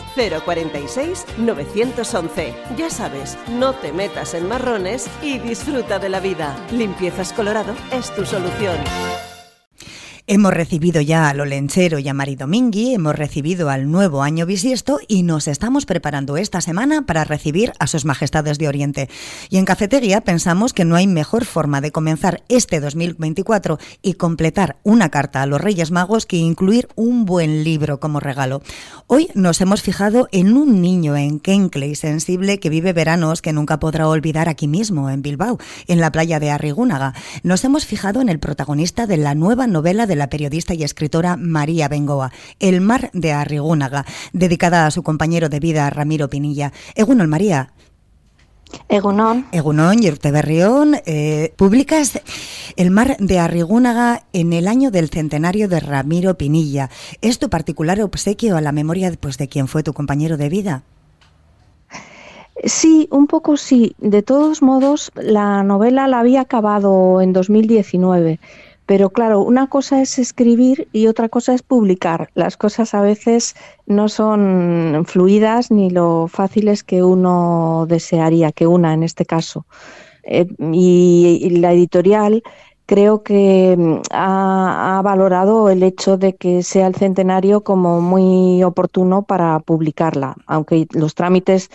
[0.45, 2.53] 046 911.
[2.77, 6.55] Ya sabes, no te metas en marrones y disfruta de la vida.
[6.71, 9.36] Limpiezas Colorado es tu solución.
[10.29, 14.99] Hemos recibido ya a Lolenchero y a Mari Domingui, hemos recibido al nuevo año bisiesto
[15.07, 19.09] y nos estamos preparando esta semana para recibir a sus majestades de Oriente.
[19.49, 24.75] Y en Cafetería pensamos que no hay mejor forma de comenzar este 2024 y completar
[24.83, 28.61] una carta a los Reyes Magos que incluir un buen libro como regalo.
[29.07, 33.79] Hoy nos hemos fijado en un niño en Kencley sensible que vive veranos que nunca
[33.79, 35.57] podrá olvidar aquí mismo, en Bilbao,
[35.87, 37.13] en la playa de Arrigúnaga.
[37.43, 41.37] Nos hemos fijado en el protagonista de la nueva novela de la periodista y escritora
[41.37, 46.73] María Bengoa, El mar de Arrigúnaga, dedicada a su compañero de vida Ramiro Pinilla.
[46.95, 47.71] Egunon, María.
[48.89, 49.45] Egunon.
[49.51, 52.21] Egunon y Urteberrión, eh, publicas
[52.75, 56.89] El mar de Arrigúnaga en el año del centenario de Ramiro Pinilla.
[57.21, 60.83] ¿Es tu particular obsequio a la memoria pues, de quien fue tu compañero de vida?
[62.63, 63.95] Sí, un poco sí.
[63.99, 68.39] De todos modos, la novela la había acabado en 2019
[68.87, 72.29] pero claro, una cosa es escribir y otra cosa es publicar.
[72.35, 73.53] Las cosas a veces
[73.85, 79.65] no son fluidas ni lo fáciles que uno desearía, que una en este caso.
[80.23, 82.43] Eh, y, la editorial
[82.85, 89.23] creo que mm, ha, valorado el hecho de que sea el centenario como muy oportuno
[89.23, 91.69] para publicarla, aunque los trámites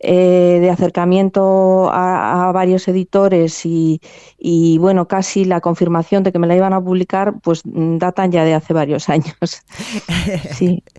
[0.00, 6.54] eh, de acercamiento a, varios editores y, bueno, casi la confirmación de que me la
[6.54, 9.34] iban a publicar, pues mm, datan ya de hace varios años.
[10.52, 10.82] sí.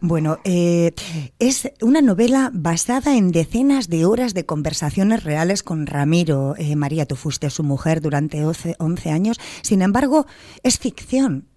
[0.00, 0.92] Bueno, eh,
[1.38, 6.54] es una novela basada en decenas de horas de conversaciones reales con Ramiro.
[6.58, 9.40] Eh, María, tú fuiste su mujer durante 11, 11 años.
[9.62, 10.26] Sin embargo,
[10.62, 11.48] es ficción.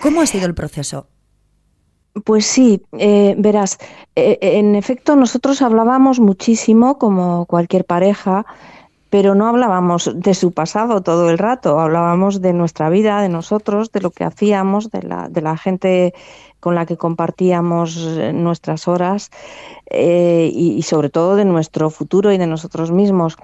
[0.00, 1.08] ¿Cómo ha sido el proceso?
[2.24, 3.78] Pues sí, eh, verás,
[4.14, 8.46] eh, en efecto nosotros hablábamos muchísimo como cualquier pareja,
[9.10, 13.92] pero no hablábamos de su pasado todo el rato, hablábamos de nuestra vida, de nosotros,
[13.92, 16.14] de lo que hacíamos, de la, de la gente
[16.58, 19.30] con la que compartíamos eh, nuestras horas
[19.88, 23.36] y, sobre todo de nuestro futuro y de nosotros mismos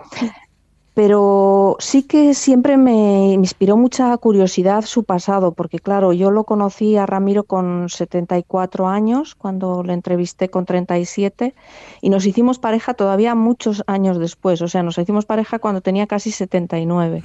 [0.94, 6.96] pero sí que siempre me inspiró mucha curiosidad su pasado, porque claro, yo lo conocí
[6.96, 11.54] a Ramiro con 74 años, cuando le entrevisté con 37,
[12.02, 16.06] y nos hicimos pareja todavía muchos años después, o sea, nos hicimos pareja cuando tenía
[16.06, 17.22] casi 79.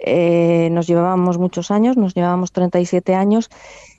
[0.00, 3.48] Eh, nos llevábamos muchos años, nos llevábamos 37 años,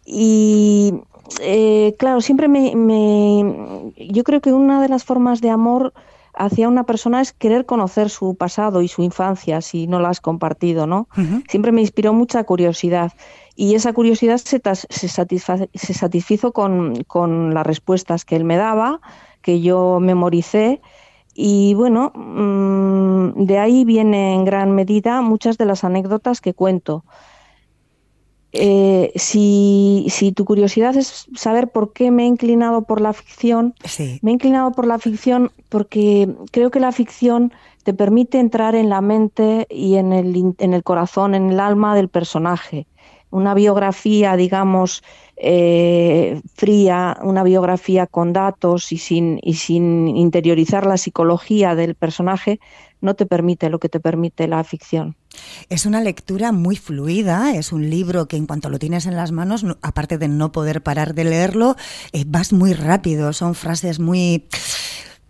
[0.05, 0.93] y
[1.41, 5.91] eh, claro, siempre me, me, yo creo que una de las formas de amor
[6.37, 10.21] hacia una persona es querer conocer su pasado y su infancia si no la has
[10.21, 11.07] compartido, ¿no?
[11.47, 13.13] Siempre me inspiró mucha curiosidad
[13.55, 18.99] y esa curiosidad se, se, se satisfizo con, con, las respuestas que él me daba,
[19.41, 20.81] que yo memoricé
[21.33, 27.03] y bueno, mm, de ahí viene en gran medida muchas de las anécdotas que cuento.
[28.57, 33.75] Eh, si, si, tu curiosidad es saber por qué me he inclinado por la ficción,
[34.21, 37.51] me he inclinado por la ficción porque creo que la ficción
[37.83, 41.95] te permite entrar en la mente y en el, en el corazón, en el alma
[41.95, 42.87] del personaje.
[43.29, 45.03] Una biografía, digamos,
[45.37, 52.59] eh, fría, una biografía con datos y sin, y sin interiorizar la psicología del personaje,
[53.01, 55.15] no te permite lo que te permite la ficción.
[55.69, 59.31] Es una lectura muy fluida, es un libro que en cuanto lo tienes en las
[59.31, 61.75] manos, aparte de no poder parar de leerlo,
[62.13, 64.45] eh, vas muy rápido, son frases muy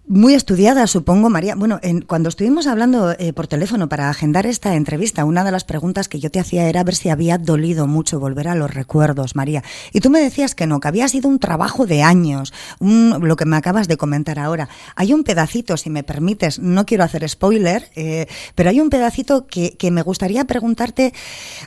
[0.08, 1.56] muy estudiada, supongo, María.
[1.56, 5.64] Bueno, en, cuando estuvimos hablando eh, por teléfono para agendar esta entrevista, una de las
[5.64, 9.36] preguntas que yo te hacía era ver si había dolido mucho volver a los recuerdos,
[9.36, 9.64] María.
[9.94, 13.46] Y tú me decías que no, que había sido un trabajo de años, lo que
[13.46, 14.70] me acabas de comentar ahora.
[14.96, 19.48] Hay un pedacito, si me permites, no quiero hacer spoiler, eh, pero hay un pedacito
[19.48, 21.14] que, me gustaría preguntarte,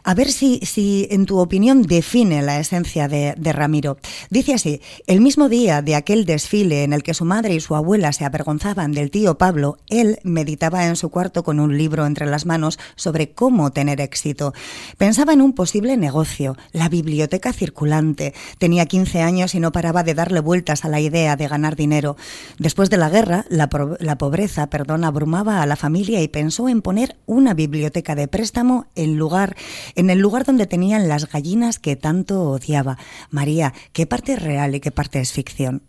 [0.05, 3.97] a ver si, si en tu opinión define la esencia de, de Ramiro.
[4.31, 7.75] Dice así, el mismo día de aquel desfile en el que su madre y su
[7.75, 12.27] abuela se avergonzaban del tío Pablo, él meditaba en su cuarto con un libro entre
[12.27, 14.55] las manos sobre cómo tener éxito.
[14.97, 18.35] Pensaba en un posible negocio, la biblioteca circulante.
[18.59, 22.17] Tenía 15 años y no paraba de darle vueltas a la idea de ganar dinero.
[22.59, 27.17] Después de la guerra, la, pobreza, perdón, abrumaba a la familia y pensó en poner
[27.27, 29.57] una biblioteca de préstamo en lugar
[29.95, 32.99] en el lugar donde tenían las gallinas que tanto odiaba.
[33.31, 35.83] María, ¿qué parte es real y qué parte es ficción?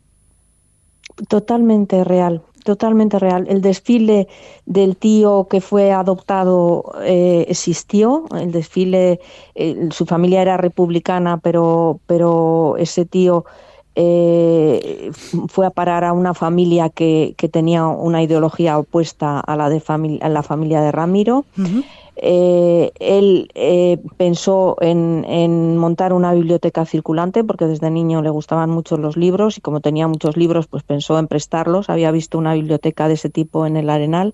[1.27, 3.45] Totalmente real, totalmente real.
[3.49, 4.27] El desfile
[4.65, 8.25] del tío que fue adoptado eh, existió.
[8.37, 9.19] El desfile,
[9.55, 13.45] eh, su familia era republicana, pero, pero ese tío
[13.95, 15.11] eh,
[15.49, 19.81] fue a parar a una familia que, tenía una ideología opuesta a la de
[20.21, 21.43] a la familia de Ramiro.
[22.21, 28.97] Eh, él eh, pensó en, montar una biblioteca circulante porque desde niño le gustaban mucho
[28.97, 31.89] los libros y como tenía muchos libros, pues pensó en prestarlos.
[31.89, 34.33] Había visto una biblioteca de ese tipo en el Arenal.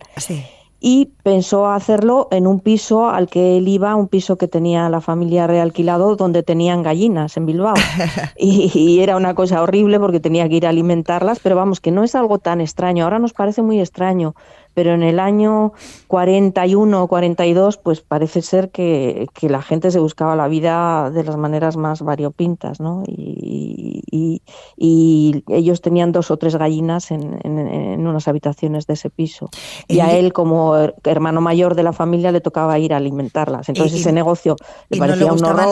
[0.79, 5.01] Y pensó hacerlo en un piso al que él iba, un piso que tenía la
[5.01, 7.75] familia realquilado, donde tenían gallinas en Bilbao.
[8.37, 11.91] y, y era una cosa horrible porque tenía que ir a alimentarlas, pero vamos, que
[11.91, 13.03] no es algo tan extraño.
[13.03, 14.35] Ahora nos parece muy extraño,
[14.75, 15.73] pero en el año
[16.07, 21.37] 41 o 42 pues parece ser que, la gente se buscaba la vida de las
[21.37, 23.03] maneras más variopintas, ¿no?
[23.07, 24.41] Y,
[24.77, 29.49] ellos tenían dos o tres gallinas en, unas habitaciones de ese piso.
[29.87, 33.69] Y, a él como hermano mayor de la familia le tocaba ir a alimentarlas.
[33.69, 34.55] Entonces ese negocio
[34.89, 35.69] le parecía un horror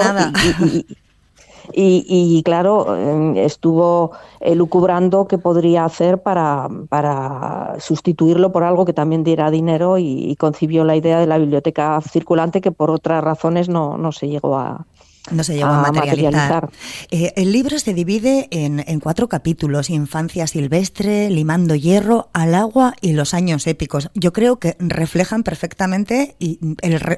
[1.72, 4.11] y, claro, em, estuvo
[4.55, 10.84] lucubrando qué podría hacer para, para, sustituirlo por algo que también diera dinero y, concibió
[10.84, 14.86] la idea de la biblioteca circulante que por otras razones no, no se llegó a,
[15.32, 16.69] no se llegó a, materializar.
[17.09, 23.13] Eh, el libro se divide en, cuatro capítulos, Infancia silvestre, Limando hierro, Al agua y
[23.13, 24.09] los años épicos.
[24.15, 26.59] Yo creo que reflejan perfectamente y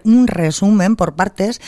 [0.04, 1.60] un resumen por partes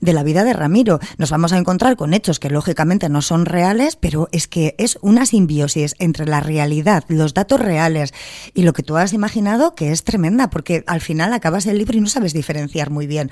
[0.00, 0.98] de la vida de Ramiro.
[1.18, 4.98] Nos vamos a encontrar con hechos que lógicamente no son reales, pero es que es
[5.02, 8.12] una simbiosis entre la realidad, los datos reales
[8.54, 11.96] y lo que tú has imaginado que es tremenda, porque al final acabas el libro
[11.96, 13.30] y no sabes diferenciar muy bien.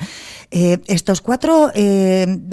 [0.53, 1.73] Eh, estos cuatro...
[1.75, 2.44] Eh,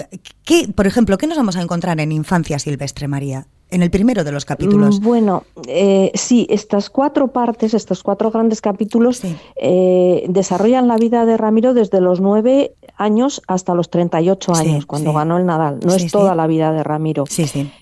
[0.44, 3.46] ¿Qué, por ejemplo, qué nos vamos a encontrar en Infancia Silvestre, María?
[3.70, 5.00] En el primero de los capítulos.
[5.00, 9.22] Mm, bueno, eh, sí, estas cuatro partes, estos cuatro grandes capítulos,
[9.56, 15.14] eh, desarrollan la vida de Ramiro desde los nueve años hasta los 38 años, cuando
[15.14, 15.80] ganó el Nadal.
[15.84, 17.24] No es toda la vida de Ramiro.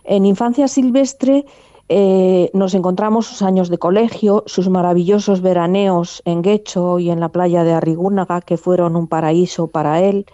[0.04, 1.44] En Infancia Silvestre
[1.92, 7.30] eh, nos encontramos sus años de colegio, sus maravillosos veraneos en Guecho y en la
[7.30, 10.24] playa de Arrigúnaga, que fueron un paraíso para él.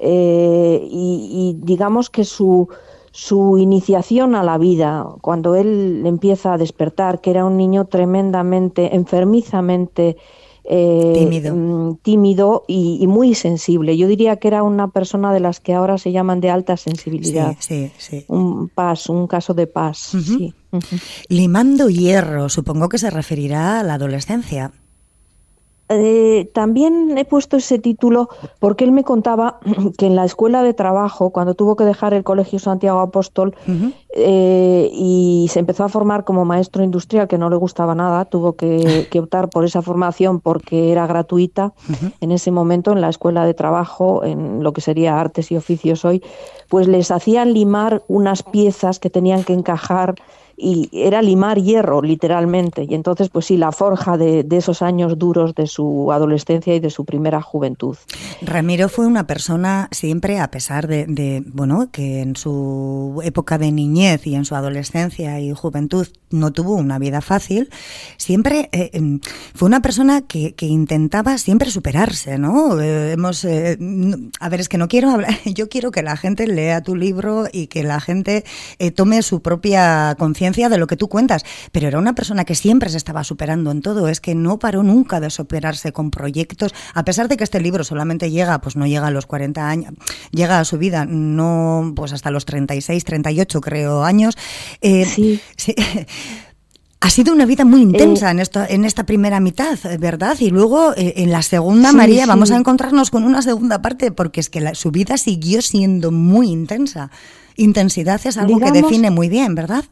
[0.00, 2.68] Eh, y, digamos que su,
[3.10, 8.94] su iniciación a la vida, cuando él empieza a despertar, que era un niño tremendamente,
[8.94, 10.16] enfermizamente
[10.64, 13.96] eh, tímido, mm, y, muy sensible.
[13.96, 17.56] Yo diría que era una persona de las que ahora se llaman de alta sensibilidad.
[17.58, 20.12] Sí, sí, Un paz, un caso de paz.
[21.28, 24.72] Limando hierro, supongo que se referirá a la adolescencia.
[25.92, 28.28] Eh, también he puesto ese título
[28.60, 29.58] porque él me contaba
[29.98, 33.56] que en la escuela de trabajo, cuando tuvo que dejar el Colegio Santiago Apóstol
[34.14, 38.52] eh, y se empezó a formar como maestro industrial, que no le gustaba nada, tuvo
[38.54, 41.72] que, optar por esa formación porque era gratuita
[42.20, 46.04] en ese momento en la escuela de trabajo, en lo que sería artes y oficios
[46.04, 46.22] hoy,
[46.68, 50.14] pues les hacían limar unas piezas que tenían que encajar
[50.60, 52.86] y era limar hierro, literalmente.
[52.88, 56.90] Y entonces, pues sí, la forja de, esos años duros de su adolescencia y de
[56.90, 57.96] su primera juventud.
[58.42, 64.26] Ramiro fue una persona siempre, a pesar de, bueno, que en su época de niñez
[64.26, 67.70] y en su adolescencia y juventud no tuvo una vida fácil,
[68.16, 69.20] siempre eh, em,
[69.54, 72.80] fue una persona que, intentaba siempre superarse, ¿no?
[72.80, 73.78] Eh, hemos, eh,
[74.38, 77.46] a ver, es que no quiero hablar, yo quiero que la gente lea tu libro
[77.50, 78.44] y que la gente
[78.94, 82.90] tome su propia conciencia de lo que tú cuentas, pero era una persona que siempre
[82.90, 87.04] se estaba superando en todo, es que no paró nunca de superarse con proyectos, a
[87.04, 89.94] pesar de que este libro solamente llega, pues no llega a los 40 años,
[90.32, 94.36] llega a su vida, no, pues hasta los 36, 38 creo años.
[94.80, 95.40] Eh, sí.
[97.02, 100.36] Ha sido una vida muy intensa eh, en, esto, en esta primera mitad, ¿verdad?
[100.38, 104.40] Y luego eh, en la segunda, María, vamos a encontrarnos con una segunda parte, porque
[104.40, 107.10] es que su vida siguió siendo muy intensa.
[107.56, 109.84] Intensidad es algo que define muy bien, ¿verdad?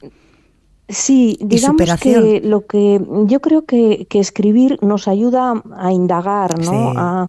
[0.89, 6.93] Sí, digamos que lo que yo creo que, escribir nos ayuda a indagar, ¿no?
[6.97, 7.29] A,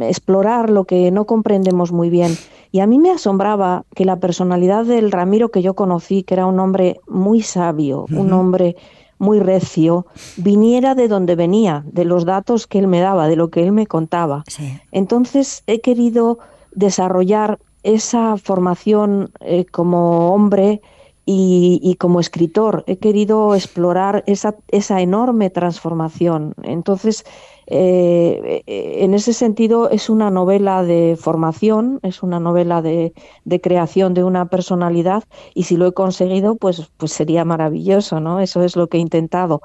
[0.00, 2.36] explorar lo que no comprendemos muy bien.
[2.70, 6.46] Y a mí me asombraba que la personalidad del Ramiro que yo conocí, que era
[6.46, 8.76] un hombre muy sabio, un hombre
[9.18, 10.06] muy recio,
[10.36, 13.72] viniera de donde venía, de los datos que él me daba, de lo que él
[13.72, 14.44] me contaba.
[14.92, 16.38] Entonces he querido
[16.72, 20.80] desarrollar esa formación eh, como hombre
[21.24, 22.84] y, como escritor.
[22.86, 26.54] He querido explorar esa, esa enorme transformación.
[26.62, 27.24] Entonces,
[27.68, 33.12] eh, en ese sentido, es una novela de formación, es una novela de,
[33.44, 35.22] de, creación de una personalidad
[35.54, 38.40] y si lo he conseguido, pues, pues sería maravilloso, ¿no?
[38.40, 39.62] Eso es lo que he intentado.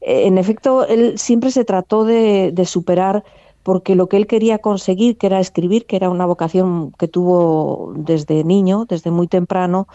[0.00, 3.24] Eh, en efecto, él siempre se trató de, de superar
[3.66, 7.92] porque lo que él quería conseguir, que era escribir, que era una vocación que tuvo
[7.96, 9.88] desde niño, desde muy temprano,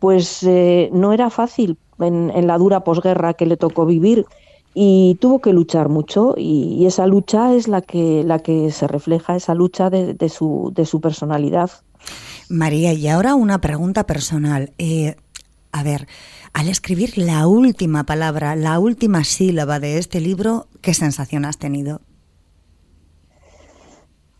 [0.00, 4.26] pues eh, no era fácil en, la dura posguerra que le tocó vivir
[4.74, 9.36] y tuvo que luchar mucho y, esa lucha es la que, la que se refleja,
[9.36, 11.70] esa lucha de, su, de su personalidad.
[12.48, 14.72] María, y ahora una pregunta personal.
[14.78, 15.14] Eh,
[15.70, 16.08] a ver,
[16.54, 22.00] al escribir la última palabra, la última sílaba de este libro, ¿qué sensación has tenido?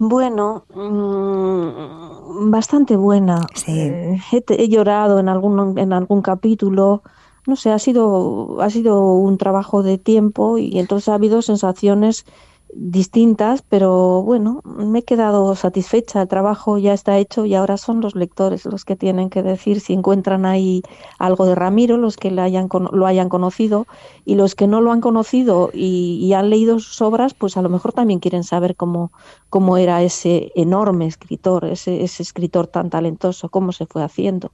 [0.05, 3.47] Bueno, mm, bastante buena.
[3.69, 7.05] Eh, he, llorado en algún, en algún capítulo.
[7.47, 12.25] No sé, ha sido, ha sido un trabajo de tiempo y entonces ha habido sensaciones
[12.75, 18.01] distintas, pero bueno, me he quedado satisfecha, el trabajo ya está hecho y ahora son
[18.01, 20.83] los lectores los que tienen que decir si encuentran ahí
[21.19, 23.87] algo de Ramiro, los que le hayan, lo hayan conocido
[24.25, 27.69] y los que no lo han conocido y, han leído sus obras, pues a lo
[27.69, 29.13] mejor también quieren saber cómo,
[29.53, 34.51] cómo era ese enorme escritor, ese, ese escritor tan talentoso, cómo se fue haciendo.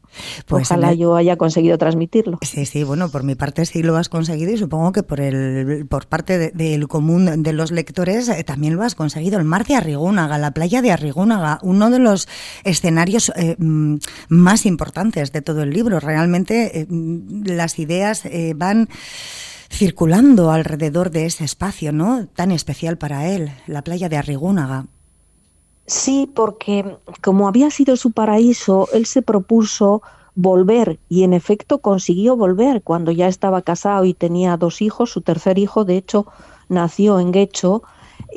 [0.48, 2.40] Pues Ojalá yo haya conseguido transmitirlo.
[2.42, 5.86] Sí, sí, bueno, por mi parte sí lo has conseguido y supongo que por, el,
[5.86, 9.38] por parte del común de los lectores eh, también lo has conseguido.
[9.38, 12.26] El mar de Arrigúnaga, la playa de Arrigúnaga, uno de los
[12.64, 13.98] escenarios eh, mm,
[14.30, 16.00] más importantes de todo el libro.
[16.00, 18.24] Realmente eh, mm, las ideas
[18.56, 18.88] van
[19.70, 22.26] circulando alrededor de ese espacio, ¿no?
[22.26, 24.86] Tan especial para él, la playa de Arrigúnaga.
[25.86, 30.02] Sí, porque como había sido su paraíso, él se propuso
[30.34, 35.10] volver y en efecto consiguió volver cuando ya estaba casado y tenía dos hijos.
[35.10, 36.26] Su tercer hijo, de hecho,
[36.68, 37.82] nació en Guecho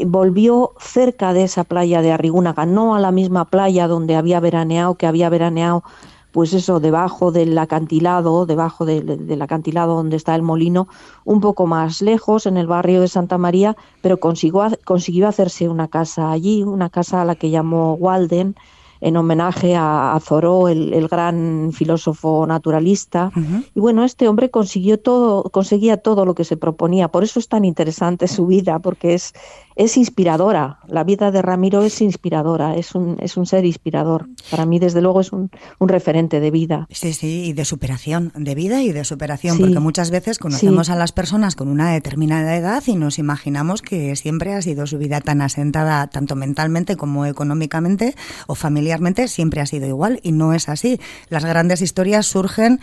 [0.05, 4.95] volvió cerca de esa playa de Arrigúnaga, no a la misma playa donde había veraneado,
[4.95, 5.83] que había veraneado,
[6.31, 10.87] pues eso, debajo del acantilado, debajo del acantilado donde está el molino,
[11.25, 15.87] un poco más lejos, en el barrio de Santa María, pero consiguió, consiguió hacerse una
[15.87, 18.55] casa allí, una casa a la que llamó Walden,
[19.01, 23.31] en homenaje a, a Thoreau, el, gran filósofo naturalista.
[23.75, 27.07] Y bueno, este hombre consiguió todo, conseguía todo lo que se proponía.
[27.09, 29.33] Por eso es tan interesante su vida, porque es,
[29.75, 30.79] es inspiradora.
[30.87, 34.29] La vida de Ramiro es inspiradora, es un, es un ser inspirador.
[34.51, 35.49] Para mí, desde luego, es un,
[35.79, 36.87] un referente de vida.
[36.91, 40.95] Sí, sí, y de superación, de vida y de superación, porque muchas veces conocemos a
[40.95, 45.21] las personas con una determinada edad y nos imaginamos que siempre ha sido su vida
[45.21, 48.90] tan asentada, tanto mentalmente como económicamente o familiarmente,
[49.27, 50.99] siempre ha sido igual, y no es así.
[51.29, 52.79] Las grandes historias surgen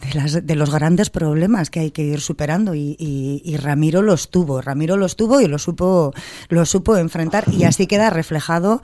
[0.00, 4.30] de, las, de los grandes problemas que hay que ir superando y, y, Ramiro los
[4.30, 6.12] tuvo, Ramiro los tuvo y lo supo,
[6.48, 8.82] lo supo enfrentar y así queda reflejado,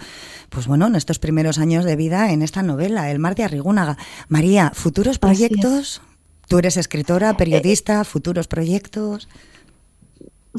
[0.51, 3.97] pues bueno, en estos primeros años de vida en esta novela, El mar de Arrigúnaga.
[4.29, 6.03] María, futuros proyectos.
[6.49, 9.29] Tú eres escritora, periodista, futuros proyectos.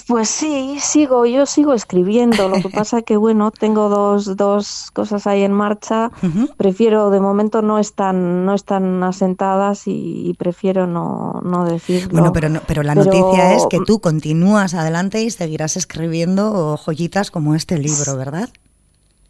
[0.07, 2.49] Pues sí, sigo, yo sigo escribiendo.
[2.49, 6.11] Lo que pasa que, bueno, tengo dos, dos cosas ahí en marcha.
[6.57, 12.11] Prefiero, de momento no están, no están asentadas y, prefiero no, no, decirlo.
[12.11, 17.55] Bueno, pero, pero la noticia es que tú continúas adelante y seguirás escribiendo joyitas como
[17.55, 18.49] este libro, ¿verdad?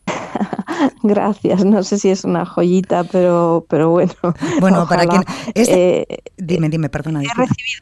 [1.03, 4.13] Gracias, no sé si es una joyita, pero, pero bueno.
[4.59, 5.23] Bueno, para quien...
[5.53, 7.21] Eh, dime, dime, perdona.
[7.21, 7.79] He recibido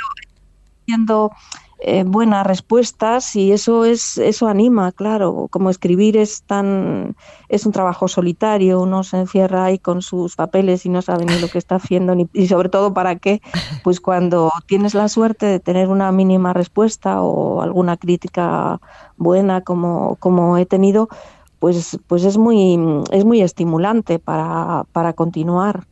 [1.85, 7.17] eh, buenas respuestas y eso es eso anima claro como escribir es tan
[7.49, 11.37] es un trabajo solitario uno se encierra ahí con sus papeles y no sabe ni
[11.39, 13.41] lo que está haciendo ni, y sobre todo para qué
[13.83, 18.79] pues cuando tienes la suerte de tener una mínima respuesta o alguna crítica
[19.17, 21.09] buena como como he tenido
[21.59, 22.79] pues pues es muy
[23.11, 25.85] es muy estimulante para para continuar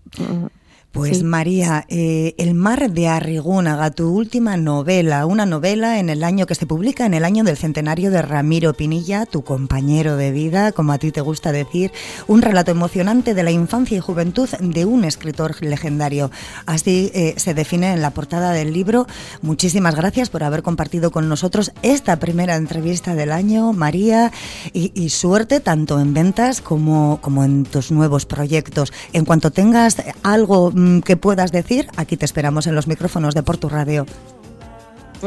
[0.91, 6.45] pues María, eh, El mar de Arrigúnaga, tu última novela, una novela en el año
[6.45, 10.73] que se publica, en el año del centenario de Ramiro Pinilla, tu compañero de vida,
[10.73, 11.91] como a ti te gusta decir,
[12.27, 16.29] un relato emocionante de la infancia y juventud de un escritor legendario.
[16.65, 19.07] Así eh, se define en la portada del libro.
[19.41, 24.33] Muchísimas gracias por haber compartido con nosotros esta primera entrevista del año, María,
[24.73, 28.91] y, y suerte tanto en ventas como, como en tus nuevos proyectos.
[29.13, 30.71] En cuanto tengas algo
[31.05, 34.05] que puedas decir, aquí te esperamos en los micrófonos de Porto Radio.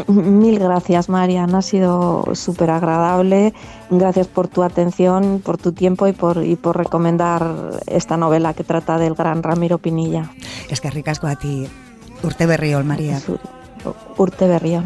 [0.09, 1.55] Mil gracias, Marian.
[1.55, 3.55] Ha sido súper agradable.
[3.91, 8.65] Gracias por tu atención, por tu tiempo y por, y por recomendar esta novela que
[8.65, 10.31] trata del gran Ramiro Pinilla.
[10.69, 11.69] Es que ricasco a ti.
[12.23, 13.21] Urte Berriol, María.
[14.17, 14.85] Urte Berriol.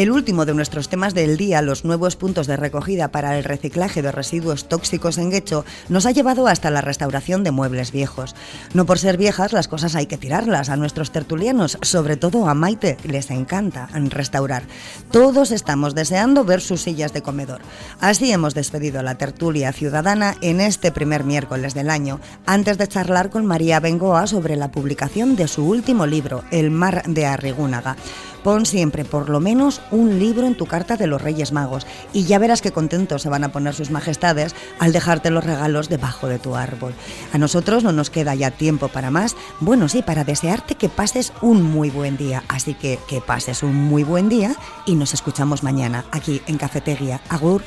[0.00, 4.00] El último de nuestros temas del día, los nuevos puntos de recogida para el reciclaje
[4.00, 8.34] de residuos tóxicos en Guecho, nos ha llevado hasta la restauración de muebles viejos.
[8.72, 10.70] No por ser viejas, las cosas hay que tirarlas.
[10.70, 14.62] A nuestros tertulianos, sobre todo a Maite, les encanta restaurar.
[15.10, 17.60] Todos estamos deseando ver sus sillas de comedor.
[18.00, 23.28] Así hemos despedido la tertulia ciudadana en este primer miércoles del año, antes de charlar
[23.28, 27.96] con María Bengoa sobre la publicación de su último libro, El mar de Arrigúnaga.
[28.42, 32.24] Pon siempre por lo menos un libro en tu carta de los Reyes Magos y
[32.24, 36.28] ya verás qué contentos se van a poner sus majestades al dejarte los regalos debajo
[36.28, 36.94] de tu árbol.
[37.32, 41.32] A nosotros no nos queda ya tiempo para más, bueno sí, para desearte que pases
[41.42, 42.42] un muy buen día.
[42.48, 44.54] Así que que pases un muy buen día
[44.86, 47.20] y nos escuchamos mañana aquí en Cafetería.
[47.28, 47.62] Agur.